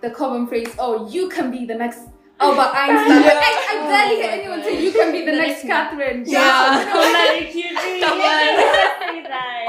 the 0.00 0.10
common 0.10 0.46
phrase, 0.46 0.68
"Oh, 0.78 1.06
you 1.10 1.28
can 1.28 1.50
be 1.50 1.66
the 1.66 1.74
next 1.74 2.00
Albert 2.40 2.72
Einstein." 2.74 3.22
Yeah. 3.22 3.40
I, 3.42 3.52
I 3.68 3.86
barely 3.90 4.22
hear 4.22 4.30
anyone 4.30 4.62
say, 4.62 4.82
"You 4.82 4.92
can 4.92 5.12
be 5.12 5.20
the, 5.26 5.32
The 5.32 5.36
next 5.38 5.64
next- 5.64 5.66
Katherine." 5.66 6.24
Yeah. 6.26 7.34
Marie 7.36 7.50
Curie. 7.52 8.00
Come 8.00 8.20
on. 8.20 8.99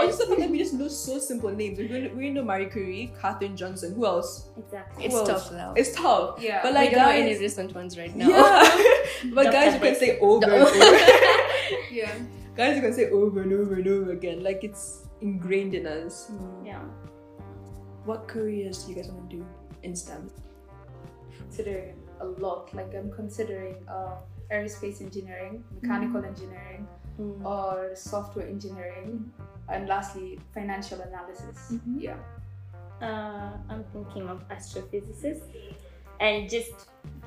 Say. 0.01 0.05
Or 0.05 0.07
just 0.07 0.19
the 0.19 0.25
fact 0.27 0.39
that 0.41 0.49
we 0.49 0.57
just 0.57 0.73
know 0.73 0.87
so 0.87 1.19
simple 1.19 1.49
names. 1.51 1.77
We 1.79 1.87
know, 1.87 2.09
we 2.15 2.29
know 2.29 2.43
Marie 2.43 2.65
Curie, 2.67 3.13
Katherine 3.21 3.55
Johnson. 3.55 3.93
Who 3.95 4.05
else? 4.05 4.49
Exactly. 4.57 5.05
It's 5.05 5.15
else? 5.15 5.27
tough 5.29 5.51
now. 5.51 5.73
It's 5.75 5.93
tough. 5.95 6.41
Yeah. 6.41 6.61
But 6.63 6.73
Like, 6.73 6.81
like 6.85 6.89
we 6.91 6.95
don't 6.95 7.05
know 7.05 7.21
any 7.27 7.37
recent 7.39 7.75
ones 7.75 7.97
right 7.97 8.15
now. 8.15 8.27
yeah. 8.29 9.33
but 9.33 9.43
Dr. 9.43 9.51
guys, 9.51 9.73
you 9.75 9.79
can 9.79 9.95
say 9.95 10.19
over 10.19 10.45
and 10.45 10.63
over. 10.63 10.75
yeah. 11.91 12.13
guys, 12.55 12.75
you 12.75 12.81
can 12.81 12.93
say 12.93 13.09
over 13.09 13.41
and 13.43 13.53
over 13.53 13.75
and 13.75 13.87
over 13.87 14.11
again. 14.11 14.43
Like 14.43 14.63
it's 14.63 15.07
ingrained 15.21 15.73
in 15.75 15.85
us. 15.87 16.31
Yeah. 16.65 16.79
What 18.05 18.27
careers 18.27 18.83
do 18.83 18.89
you 18.91 18.95
guys 18.95 19.09
want 19.11 19.29
to 19.29 19.37
do 19.37 19.45
in 19.83 19.95
STEM? 19.95 20.29
Considering 21.37 21.95
a 22.19 22.25
lot, 22.25 22.73
like 22.73 22.93
I'm 22.95 23.11
considering 23.11 23.75
uh, 23.87 24.15
aerospace 24.51 25.01
engineering, 25.01 25.63
mechanical 25.81 26.23
engineering, 26.25 26.87
Mm. 27.19 27.43
or 27.43 27.91
software 27.93 28.47
engineering, 28.47 29.29
and 29.71 29.87
lastly, 29.87 30.39
financial 30.53 30.99
analysis. 31.01 31.57
Mhm. 31.71 32.01
Yeah. 32.01 32.17
Uh, 33.01 33.51
I'm 33.69 33.83
thinking 33.93 34.29
of 34.29 34.47
astrophysicist 34.49 35.41
and 36.19 36.47
just 36.49 36.71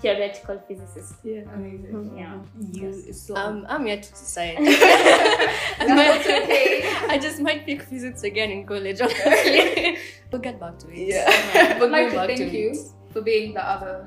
theoretical 0.01 0.61
physicist. 0.69 1.15
Yeah. 1.25 1.43
Amazing. 1.53 2.17
Yeah. 2.17 2.39
You. 2.73 2.89
It's 3.09 3.21
so. 3.23 3.35
Um, 3.37 3.67
I'm 3.69 3.87
yet 3.87 4.03
to 4.05 4.11
decide. 4.13 4.57
I, 4.59 4.63
might, 4.63 4.69
That's 5.79 6.27
okay. 6.29 6.83
I 7.09 7.19
just 7.19 7.41
might 7.41 7.67
pick 7.67 7.83
physics 7.83 8.23
again 8.23 8.51
in 8.51 8.67
college, 8.67 9.01
honestly. 9.01 9.99
we'll 10.31 10.41
get 10.41 10.61
back 10.61 10.79
to 10.81 10.89
it. 10.91 11.09
Yeah. 11.09 11.79
I'd 11.83 11.91
like 11.91 12.11
to 12.11 12.15
back 12.17 12.27
thank 12.29 12.39
to 12.39 12.49
you 12.57 12.71
it. 12.71 12.79
for 13.13 13.21
being 13.23 13.55
the 13.55 13.65
other 13.69 14.07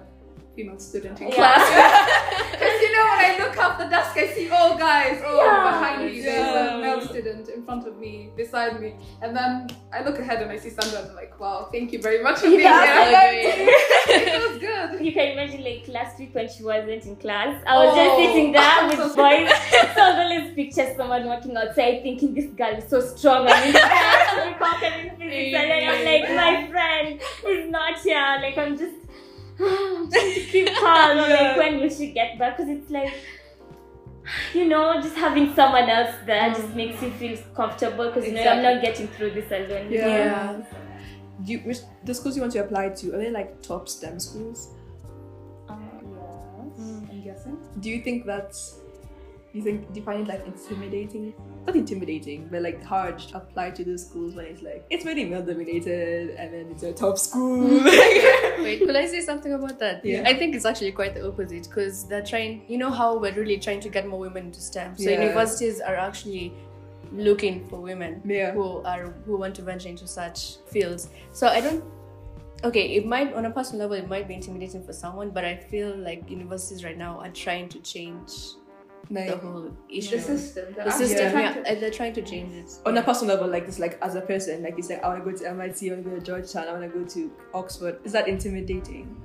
female 0.56 0.80
student 0.80 1.20
in 1.22 1.28
Yeah. 1.30 1.36
class. 1.36 2.57
Because 2.98 3.18
you 3.18 3.32
know, 3.32 3.38
when 3.38 3.42
I 3.42 3.48
look 3.48 3.58
up 3.58 3.78
the 3.78 3.86
desk, 3.86 4.18
I 4.18 4.28
see 4.34 4.50
all 4.50 4.78
guys. 4.78 5.22
Oh, 5.26 5.38
Yeah. 5.38 5.72
behind 5.72 6.06
me, 6.06 6.22
there's 6.22 6.38
Yeah. 6.38 6.78
a 6.78 6.82
male 6.82 7.02
student 7.02 7.50
in 7.50 7.64
front 7.64 7.88
of 7.88 7.98
me, 7.98 8.30
beside 8.36 8.80
me. 8.82 8.96
And 9.22 9.36
then 9.36 9.68
I 9.94 10.04
look 10.04 10.20
ahead 10.20 10.42
and 10.42 10.52
I 10.52 10.58
see 10.58 10.70
Sandra 10.70 11.00
and 11.02 11.10
I'm 11.12 11.16
like, 11.16 11.40
wow, 11.40 11.70
thank 11.72 11.92
you 11.94 12.00
very 12.02 12.22
much 12.24 12.40
for 12.40 12.48
being 12.48 12.62
Yeah, 12.62 13.06
here. 13.06 13.18
I 13.18 13.28
it 14.10 14.50
was 14.50 14.58
good. 14.60 15.06
You 15.06 15.12
can 15.14 15.28
imagine 15.34 15.64
like 15.64 15.88
last 15.88 16.18
week 16.20 16.34
when 16.34 16.48
she 16.50 16.64
wasn't 16.64 17.06
in 17.06 17.16
class, 17.18 17.62
I 17.68 17.86
was 17.86 17.96
just 17.96 18.12
Oh. 18.16 18.26
sitting 18.26 18.52
there 18.52 18.62
I'm 18.62 18.88
with 18.88 18.98
so 18.98 19.16
boys. 19.22 19.50
So 19.96 20.02
I 20.02 20.24
always 20.24 20.54
picture 20.56 20.94
someone 20.96 21.26
walking 21.26 21.56
outside 21.58 22.02
thinking 22.04 22.34
this 22.34 22.46
girl 22.62 22.76
is 22.76 22.88
so 22.90 23.00
strong 23.02 23.48
and 23.48 23.66
in 23.66 23.72
class 23.74 24.34
and 24.38 24.54
we 24.54 24.60
conquering 24.60 25.10
physics 25.18 25.58
and 25.60 25.72
then 25.72 25.82
I'm 25.90 26.06
like, 26.06 26.30
my 26.44 26.68
friend 26.72 27.22
is 27.48 27.70
not 27.70 28.00
here. 28.00 28.38
Like 28.42 28.58
I'm 28.58 28.78
just 28.78 28.94
trying 28.94 28.96
to 28.98 29.07
keep 29.58 30.68
calm. 30.76 31.18
Yeah. 31.18 31.28
like, 31.30 31.58
when 31.58 31.80
will 31.80 31.90
she 31.90 32.12
get 32.12 32.38
back? 32.38 32.58
Because 32.58 32.72
it's 32.72 32.90
like 32.92 33.14
you 34.54 34.66
know, 34.66 35.02
just 35.02 35.16
having 35.16 35.54
someone 35.56 35.90
else 35.90 36.14
there 36.26 36.54
just 36.54 36.74
makes 36.76 37.02
you 37.02 37.12
feel 37.12 37.38
comfortable 37.56 38.08
because 38.08 38.26
you 38.26 38.34
know 38.34 38.44
I'm 38.44 38.64
not 38.64 38.82
getting 38.82 39.08
through 39.08 39.32
this 39.32 39.52
alone. 39.52 39.92
Yeah. 39.92 40.08
Yeah. 40.08 40.62
Do 41.44 41.52
you, 41.52 41.60
which, 41.60 41.80
the 42.04 42.14
schools 42.14 42.36
you 42.36 42.42
want 42.42 42.54
to 42.54 42.60
apply 42.60 42.90
to 42.90 43.14
are 43.14 43.18
they 43.20 43.30
like 43.30 43.62
top 43.62 43.88
STEM 43.88 44.20
schools? 44.20 44.74
Uh, 45.70 45.76
yes, 46.04 46.80
I'm 46.80 47.24
guessing. 47.24 47.58
Do 47.80 47.90
you 47.90 48.02
think 48.02 48.26
that's 48.26 48.80
you 49.54 49.64
think 49.64 49.92
do 49.94 50.00
you 50.00 50.06
find 50.06 50.22
it 50.22 50.28
like 50.28 50.46
intimidating? 50.46 51.34
Not 51.66 51.76
intimidating, 51.76 52.48
but 52.52 52.62
like 52.62 52.84
hard 52.84 53.20
to 53.20 53.38
apply 53.38 53.72
to 53.72 53.84
those 53.84 54.06
schools 54.06 54.36
when 54.36 54.46
it's 54.46 54.62
like 54.62 54.86
it's 54.90 55.04
very 55.04 55.26
male 55.26 55.42
dominated 55.42 56.32
and 56.32 56.54
then 56.54 56.68
it's 56.72 56.84
a 56.84 56.94
top 56.94 57.18
school. 57.18 57.68
Wait, 58.64 58.80
could 58.80 58.96
I 58.96 59.06
say 59.06 59.22
something 59.22 59.54
about 59.54 59.80
that? 59.80 60.04
Yeah. 60.06 60.24
I 60.26 60.34
think 60.34 60.56
it's 60.56 60.66
actually 60.66 60.92
quite 60.92 61.14
the 61.14 61.28
opposite 61.28 61.64
because 61.64 62.08
they're 62.08 62.24
trying, 62.24 62.64
you 62.68 62.78
know, 62.78 62.92
how 62.92 63.18
we're 63.18 63.34
really 63.34 63.58
trying 63.58 63.80
to 63.82 63.90
get 63.90 64.08
more 64.08 64.20
women 64.20 64.48
into 64.48 64.60
STEM. 64.62 64.98
So 64.98 65.10
Yeah. 65.10 65.22
universities 65.22 65.80
are 65.82 65.96
actually 65.96 66.54
looking 67.12 67.68
for 67.70 67.80
women 67.80 68.22
Yeah. 68.26 68.52
who 68.52 68.82
are 68.84 69.14
who 69.26 69.38
want 69.38 69.56
to 69.56 69.62
venture 69.62 69.90
into 69.90 70.08
such 70.08 70.58
fields. 70.68 71.10
So 71.32 71.48
I 71.48 71.62
don't. 71.62 71.84
Okay, 72.64 72.96
it 72.96 73.06
might 73.06 73.34
on 73.34 73.46
a 73.46 73.52
personal 73.52 73.82
level 73.88 73.98
it 74.04 74.10
might 74.10 74.28
be 74.28 74.34
intimidating 74.34 74.84
for 74.84 74.92
someone, 74.92 75.30
but 75.30 75.46
I 75.46 75.56
feel 75.56 75.96
like 75.96 76.30
universities 76.30 76.84
right 76.84 76.98
now 76.98 77.20
are 77.20 77.30
trying 77.30 77.70
to 77.70 77.80
change 77.80 78.32
the 79.10 79.14
like, 79.32 79.42
whole 79.42 79.72
The 79.90 80.02
system. 80.02 80.74
The 80.76 80.92
system, 80.92 81.32
trying 81.32 81.46
yeah, 81.46 81.54
to- 81.54 81.68
and 81.70 81.82
they're 81.82 81.92
trying 81.92 82.14
to 82.14 82.22
change 82.22 82.54
it. 82.56 82.70
on 82.86 82.96
yeah. 82.96 83.02
a 83.02 83.04
personal 83.04 83.36
level, 83.36 83.50
like 83.50 83.66
this, 83.66 83.80
like 83.80 83.98
as 84.02 84.16
a 84.16 84.22
person, 84.22 84.64
like 84.64 84.78
it's 84.78 84.90
like 84.90 85.04
I 85.04 85.08
want 85.10 85.26
to 85.26 85.32
go 85.32 85.38
to 85.38 85.50
MIT, 85.50 85.90
I 85.90 85.94
want 85.94 86.04
to 86.06 86.10
go 86.12 86.16
to 86.18 86.26
Georgetown, 86.26 86.68
I 86.68 86.72
want 86.74 86.92
to 86.92 87.00
go 87.00 87.06
to 87.06 87.32
Oxford. 87.54 88.00
Is 88.04 88.12
that 88.14 88.28
intimidating? 88.28 89.16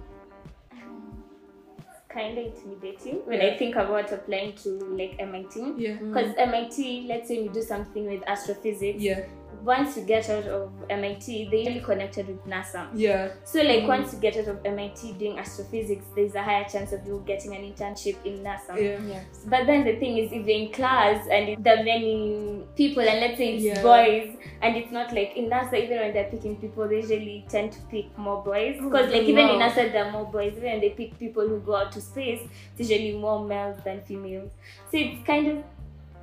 kind 2.13 2.37
of 2.39 2.45
intimidating 2.45 3.25
when 3.25 3.41
Yeah. 3.41 3.47
I 3.49 3.59
think 3.59 3.75
about 3.75 4.13
applying 4.13 4.55
to 4.57 4.69
like 4.99 5.17
MIT. 5.19 5.75
Yeah. 5.79 5.93
Mm. 5.93 6.13
Because 6.13 6.35
MIT, 6.37 7.07
let's 7.09 7.29
say 7.29 7.43
you 7.43 7.51
do 7.51 7.63
something 7.63 8.05
with 8.07 8.23
astrophysics, 8.27 9.01
Yeah. 9.03 9.25
Once 9.65 9.97
you 9.97 10.03
get 10.05 10.29
out 10.29 10.45
of 10.45 10.73
MIT, 10.91 11.49
they 11.51 11.65
really 11.69 11.81
connected 11.81 12.27
with 12.27 12.45
NASA. 12.47 12.89
Yeah. 12.95 13.31
So 13.45 13.63
like 13.63 13.83
Mm. 13.85 13.89
once 13.89 14.13
you 14.13 14.19
get 14.21 14.37
out 14.37 14.49
of 14.49 14.59
MIT 14.65 15.13
doing 15.13 15.39
astrophysics, 15.39 16.05
there's 16.17 16.35
a 16.35 16.43
higher 16.43 16.65
chance 16.65 16.93
of 16.93 17.07
you 17.07 17.23
getting 17.27 17.55
an 17.55 17.63
internship 17.63 18.17
in 18.25 18.39
NASA. 18.43 18.77
Yeah. 18.77 18.99
Yeah. 19.09 19.21
But 19.47 19.67
then 19.67 19.85
the 19.85 19.97
thing 19.97 20.19
is, 20.19 20.33
if 20.33 20.47
you're 20.47 20.59
in 20.67 20.73
class 20.73 21.27
and 21.31 21.63
there 21.65 21.79
are 21.79 21.85
many 21.85 22.63
people, 22.77 23.03
and 23.03 23.21
let's 23.21 23.39
say 23.39 23.55
it's 23.55 23.65
Yeah. 23.65 23.83
boys, 23.83 24.37
and 24.61 24.77
it's 24.77 24.91
not 24.93 25.13
like 25.13 25.37
in 25.37 25.49
NASA, 25.49 25.75
even 25.75 25.99
when 25.99 26.13
they're 26.13 26.31
picking 26.31 26.57
people, 26.57 26.89
they 26.89 26.97
usually 26.97 27.45
tend 27.49 27.73
to 27.73 27.79
pick 27.91 28.17
more 28.19 28.43
boys. 28.43 28.77
Because, 28.81 29.11
like, 29.13 29.23
even 29.23 29.49
in. 29.49 29.61
NASA, 29.61 29.91
there 29.93 30.05
are 30.05 30.11
more 30.13 30.25
boys. 30.27 30.53
Even 30.57 30.71
when 30.71 30.81
they 30.81 30.91
pick 30.91 31.19
people 31.19 31.47
who 31.49 31.59
go 31.61 31.77
out 31.77 31.93
to 31.93 32.01
space, 32.01 32.41
it's 32.77 32.91
usually 32.91 33.13
more 33.19 33.45
males 33.45 33.77
than 33.85 34.01
females. 34.03 34.51
So 34.91 34.99
it's 34.99 35.25
kind 35.27 35.47
of 35.49 35.65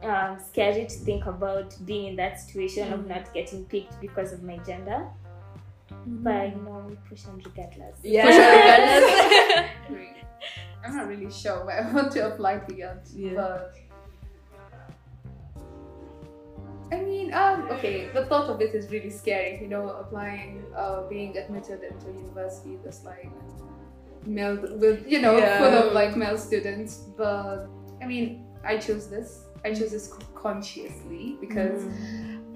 um, 0.03 0.37
scary 0.39 0.85
to 0.85 0.95
think 0.95 1.25
about 1.25 1.75
being 1.85 2.07
in 2.07 2.15
that 2.17 2.39
situation 2.39 2.91
of 2.93 3.07
not 3.07 3.33
getting 3.33 3.65
picked 3.65 3.99
because 3.99 4.31
of 4.33 4.43
my 4.43 4.57
gender. 4.59 5.07
But, 6.05 6.55
you 6.55 6.61
know, 6.61 6.85
we 6.87 6.95
push 7.09 7.25
on 7.25 7.41
regardless. 7.43 7.95
Yeah. 8.03 8.25
For 8.25 8.31
sure, 8.31 9.95
regardless. 9.97 10.15
I'm 10.85 10.95
not 10.95 11.07
really 11.07 11.31
sure 11.31 11.65
where 11.65 11.83
I 11.83 11.91
want 11.91 12.11
to 12.13 12.33
apply 12.33 12.59
to 12.59 12.75
yet, 12.75 13.07
Yeah. 13.13 13.33
but 13.35 13.73
I 16.91 17.01
mean, 17.01 17.33
um, 17.33 17.67
okay, 17.71 18.09
the 18.13 18.25
thought 18.25 18.49
of 18.49 18.61
it 18.61 18.73
is 18.73 18.89
really 18.89 19.09
scary. 19.09 19.59
You 19.61 19.67
know, 19.67 19.89
applying, 19.89 20.63
uh, 20.75 21.03
being 21.07 21.37
admitted 21.37 21.83
into 21.83 22.07
university 22.07 22.79
that's 22.83 23.03
like 23.03 23.29
male 24.25 24.57
with, 24.77 25.05
you 25.07 25.21
know, 25.21 25.37
Yeah. 25.37 25.59
full 25.59 25.87
of 25.89 25.93
like 25.93 26.15
male 26.15 26.37
students. 26.37 27.09
But 27.17 27.67
I 28.01 28.05
mean, 28.05 28.45
I 28.63 28.77
chose 28.77 29.09
this. 29.09 29.45
I 29.65 29.73
chose 29.73 29.91
this 29.91 30.13
consciously 30.35 31.37
because 31.41 31.81
mm. 31.83 32.35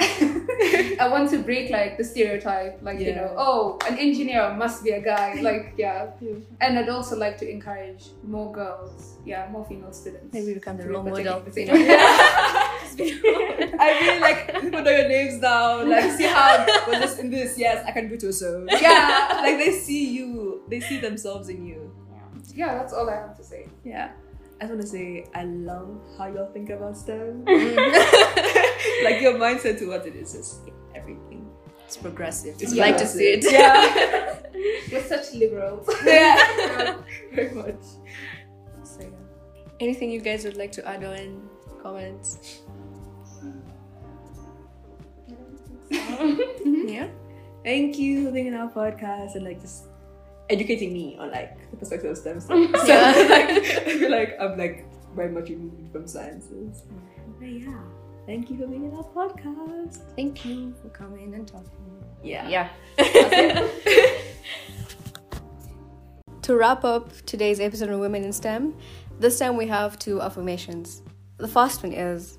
I 1.00 1.08
want 1.10 1.30
to 1.32 1.39
break 1.39 1.70
like 1.70 1.98
the 1.98 2.04
stereotype, 2.04 2.80
like 2.82 3.00
you 3.00 3.16
know, 3.16 3.34
oh, 3.38 3.78
an 3.88 3.98
engineer 3.98 4.54
must 4.54 4.84
be 4.84 4.92
a 4.92 5.02
guy. 5.02 5.36
Like, 5.44 5.74
yeah, 5.78 6.12
Yeah. 6.22 6.36
and 6.62 6.80
I'd 6.80 6.89
also 6.89 7.18
like 7.18 7.38
to 7.39 7.50
encourage 7.50 8.06
more 8.24 8.52
girls, 8.52 9.18
yeah, 9.26 9.48
more 9.52 9.66
female 9.66 9.92
students. 9.92 10.34
Maybe 10.34 10.54
become 10.54 10.78
the 10.78 10.84
to 10.84 10.89
role 10.89 11.04
partake 11.04 11.26
model. 11.26 11.46
in 11.46 11.54
the 11.68 11.72
I 13.80 14.00
really 14.02 14.20
like 14.20 14.54
put 14.62 14.76
all 14.76 14.84
your 14.94 15.08
names 15.08 15.42
now. 15.42 15.84
Like, 15.84 16.12
see 16.12 16.24
how 16.26 16.66
was 16.88 17.00
this 17.00 17.20
in 17.20 17.30
this? 17.30 17.58
Yes, 17.58 17.84
I 17.86 17.92
can 17.92 18.08
do 18.08 18.16
it 18.16 18.34
so. 18.34 18.66
Yeah. 18.70 19.39
like 19.42 19.58
they 19.58 19.72
see 19.72 20.10
you, 20.13 20.63
they 20.70 20.80
see 20.80 21.00
themselves 21.00 21.50
in 21.50 21.66
you. 21.66 21.92
yeah, 22.56 22.76
that's 22.78 22.94
all 22.94 23.10
I 23.10 23.16
have 23.16 23.36
to 23.38 23.44
say. 23.44 23.68
Yeah. 23.84 24.12
I 24.62 24.66
just 24.66 24.70
want 24.72 24.82
to 24.82 24.88
say 24.88 25.26
I 25.36 25.44
love 25.44 26.00
how 26.18 26.28
y'all 26.28 26.52
think 26.54 26.70
about 26.70 26.98
STEM. 26.98 27.44
Like 29.04 29.22
your 29.22 29.34
mindset 29.36 29.80
to 29.80 29.88
what 29.88 30.06
it 30.06 30.16
is 30.16 30.36
is 30.36 30.60
everything. 30.96 31.50
It's 31.86 31.98
progressive. 31.98 32.56
It's 32.62 32.74
Yeah. 32.74 32.84
like 32.86 32.98
to 32.98 33.06
see 33.08 33.34
it. 33.34 33.44
Yeah. 33.52 34.39
We're 34.92 35.04
such 35.04 35.34
liberals. 35.34 35.88
yeah. 36.06 36.96
Very 37.34 37.54
much. 37.56 37.82
So, 38.84 39.02
yeah. 39.02 39.08
Anything 39.80 40.12
you 40.12 40.22
guys 40.22 40.44
would 40.46 40.58
like 40.58 40.72
to 40.74 40.88
add 40.88 41.04
on? 41.04 41.50
Comments? 41.82 42.62
yeah. 45.89 47.08
Thank 47.63 47.98
you 47.98 48.26
for 48.26 48.32
being 48.32 48.54
on 48.54 48.60
our 48.62 48.70
podcast 48.72 49.36
and 49.36 49.46
like 49.46 49.62
just 49.62 49.86
educating 50.49 50.93
me 50.93 51.17
on 51.19 51.32
like 51.32 51.69
the 51.71 51.77
perspective 51.77 52.12
of 52.12 52.17
STEM 52.17 52.39
stuff. 52.41 52.69
So 52.82 52.88
Yeah. 52.88 53.12
like, 53.29 53.63
I 53.88 53.97
feel 53.99 54.12
like 54.12 54.36
I'm 54.39 54.58
like 54.58 54.86
very 55.15 55.32
much 55.32 55.49
removed 55.49 55.91
from 55.91 56.08
sciences. 56.08 56.84
But 57.39 57.49
yeah. 57.49 57.79
Thank 58.25 58.49
you 58.49 58.58
for 58.58 58.67
being 58.67 58.89
on 58.91 58.97
our 58.97 59.03
podcast. 59.03 59.99
Thank 60.15 60.45
you 60.45 60.73
for 60.82 60.89
coming 60.89 61.34
and 61.36 61.45
talking. 61.45 61.69
Yeah. 62.23 62.47
Yeah. 62.47 62.69
to 66.41 66.56
wrap 66.56 66.86
up 66.86 67.12
today's 67.25 67.60
episode 67.60 67.89
on 67.89 67.99
Women 67.99 68.23
in 68.23 68.32
STEM, 68.32 68.75
this 69.19 69.39
time 69.39 69.58
we 69.58 69.67
have 69.67 69.99
two 69.99 70.21
affirmations. 70.21 71.01
The 71.38 71.47
first 71.49 71.84
one 71.84 71.91
is 71.91 72.38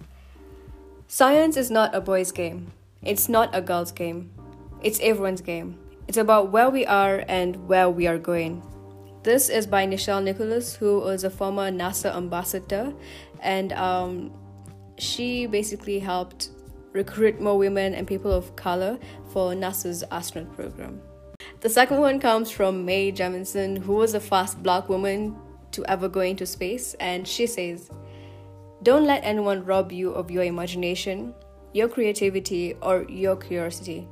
Science 1.07 1.57
is 1.57 1.71
not 1.71 1.95
a 1.95 2.01
boys' 2.01 2.33
game, 2.33 2.73
it's 3.03 3.29
not 3.29 3.55
a 3.55 3.61
girl's 3.61 3.93
game, 3.93 4.33
it's 4.83 4.99
everyone's 5.01 5.43
game. 5.43 5.79
It's 6.07 6.19
about 6.19 6.53
where 6.53 6.69
we 6.69 6.85
are 6.85 7.25
and 7.29 7.57
where 7.67 7.89
we 7.89 8.07
are 8.07 8.19
going. 8.19 8.63
This 9.23 9.49
is 9.49 9.67
by 9.67 9.87
Nichelle 9.87 10.23
Nicholas, 10.23 10.75
who 10.75 11.01
was 11.01 11.25
a 11.25 11.31
former 11.31 11.71
NASA 11.71 12.15
ambassador, 12.15 12.93
and 13.41 13.73
um, 13.73 14.31
she 14.99 15.47
basically 15.47 15.99
helped 15.99 16.51
recruit 16.93 17.41
more 17.41 17.57
women 17.57 17.95
and 17.95 18.07
people 18.07 18.31
of 18.31 18.55
color 18.55 18.99
for 19.33 19.55
NASA's 19.55 20.05
astronaut 20.11 20.55
program. 20.55 21.01
The 21.61 21.71
second 21.71 22.01
one 22.01 22.21
comes 22.21 22.51
from 22.51 22.85
Mae 22.85 23.11
Jemison, 23.11 23.79
who 23.79 23.95
was 23.95 24.13
the 24.13 24.21
first 24.21 24.63
black 24.63 24.91
woman 24.91 25.35
to 25.73 25.85
ever 25.87 26.09
go 26.09 26.21
into 26.21 26.45
space, 26.45 26.93
and 27.01 27.27
she 27.27 27.47
says, 27.47 27.91
Don't 28.83 29.07
let 29.07 29.25
anyone 29.25 29.65
rob 29.65 29.91
you 29.91 30.11
of 30.11 30.31
your 30.31 30.45
imagination, 30.45 31.35
your 31.73 31.89
creativity, 31.89 32.75
or 32.83 33.07
your 33.09 33.37
curiosity. 33.37 34.07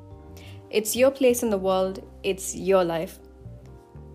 It's 0.72 0.96
your 0.96 1.10
place 1.10 1.42
in 1.42 1.50
the 1.50 1.58
world, 1.58 2.02
it's 2.22 2.56
your 2.56 2.82
life. 2.82 3.18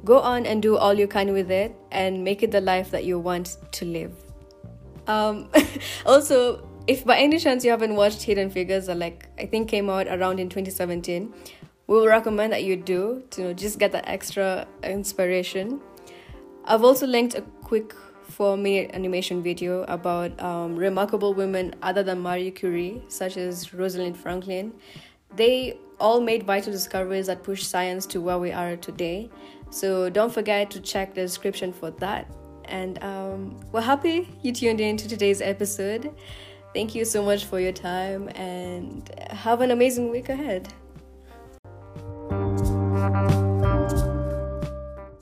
Go 0.04 0.20
on 0.20 0.48
and 0.48 0.60
do 0.60 0.76
all 0.76 0.94
you 0.94 1.08
can 1.08 1.32
with 1.32 1.52
it 1.52 1.76
and 1.92 2.24
make 2.24 2.42
it 2.42 2.50
the 2.50 2.62
life 2.62 2.90
that 2.92 3.06
you 3.06 3.20
want 3.20 3.58
to 3.74 3.86
live. 3.86 4.14
Um, 5.06 5.50
also, 6.06 6.68
if 6.88 7.06
by 7.06 7.18
any 7.18 7.38
chance 7.38 7.64
you 7.64 7.70
haven't 7.70 7.96
watched 7.96 8.24
Hidden 8.24 8.50
Figures, 8.50 8.88
that 8.88 8.98
like 8.98 9.28
I 9.38 9.46
think 9.46 9.70
came 9.70 9.88
out 9.88 10.08
around 10.08 10.40
in 10.40 10.50
2017, 10.50 11.32
we 11.86 11.96
will 11.96 12.08
recommend 12.08 12.52
that 12.54 12.64
you 12.64 12.76
do 12.76 13.24
to 13.32 13.42
you 13.42 13.48
know, 13.50 13.54
just 13.54 13.78
get 13.78 13.92
that 13.92 14.08
extra 14.08 14.68
inspiration. 14.84 15.80
I've 16.66 16.84
also 16.84 17.06
linked 17.06 17.36
a 17.36 17.42
quick 17.62 17.94
four 18.24 18.58
minute 18.58 18.92
animation 18.94 19.44
video 19.44 19.84
about 19.84 20.40
um, 20.42 20.76
remarkable 20.76 21.34
women 21.34 21.76
other 21.82 22.02
than 22.02 22.20
Marie 22.20 22.52
Curie, 22.52 23.04
such 23.10 23.38
as 23.38 23.74
Rosalind 23.74 24.18
Franklin. 24.18 24.74
They 25.36 25.78
all 26.00 26.22
made 26.22 26.44
vital 26.44 26.72
discoveries 26.72 27.28
that 27.28 27.44
push 27.44 27.64
science 27.64 28.06
to 28.08 28.22
where 28.22 28.38
we 28.38 28.52
are 28.52 28.76
today. 28.78 29.30
So 29.70 30.10
don't 30.10 30.34
forget 30.34 30.72
to 30.72 30.80
check 30.80 31.14
the 31.14 31.22
description 31.22 31.74
for 31.74 31.92
that. 31.92 32.30
And 32.66 33.02
um, 33.04 33.60
we're 33.72 33.82
happy 33.82 34.28
you 34.42 34.52
tuned 34.52 34.82
in 34.82 34.98
to 34.98 35.08
today's 35.08 35.42
episode. 35.42 36.14
Thank 36.74 36.94
you 36.94 37.06
so 37.06 37.24
much 37.24 37.46
for 37.46 37.60
your 37.60 37.72
time 37.72 38.30
and 38.36 39.10
have 39.32 39.62
an 39.62 39.72
amazing 39.72 40.12
week 40.12 40.30
ahead. 40.30 40.72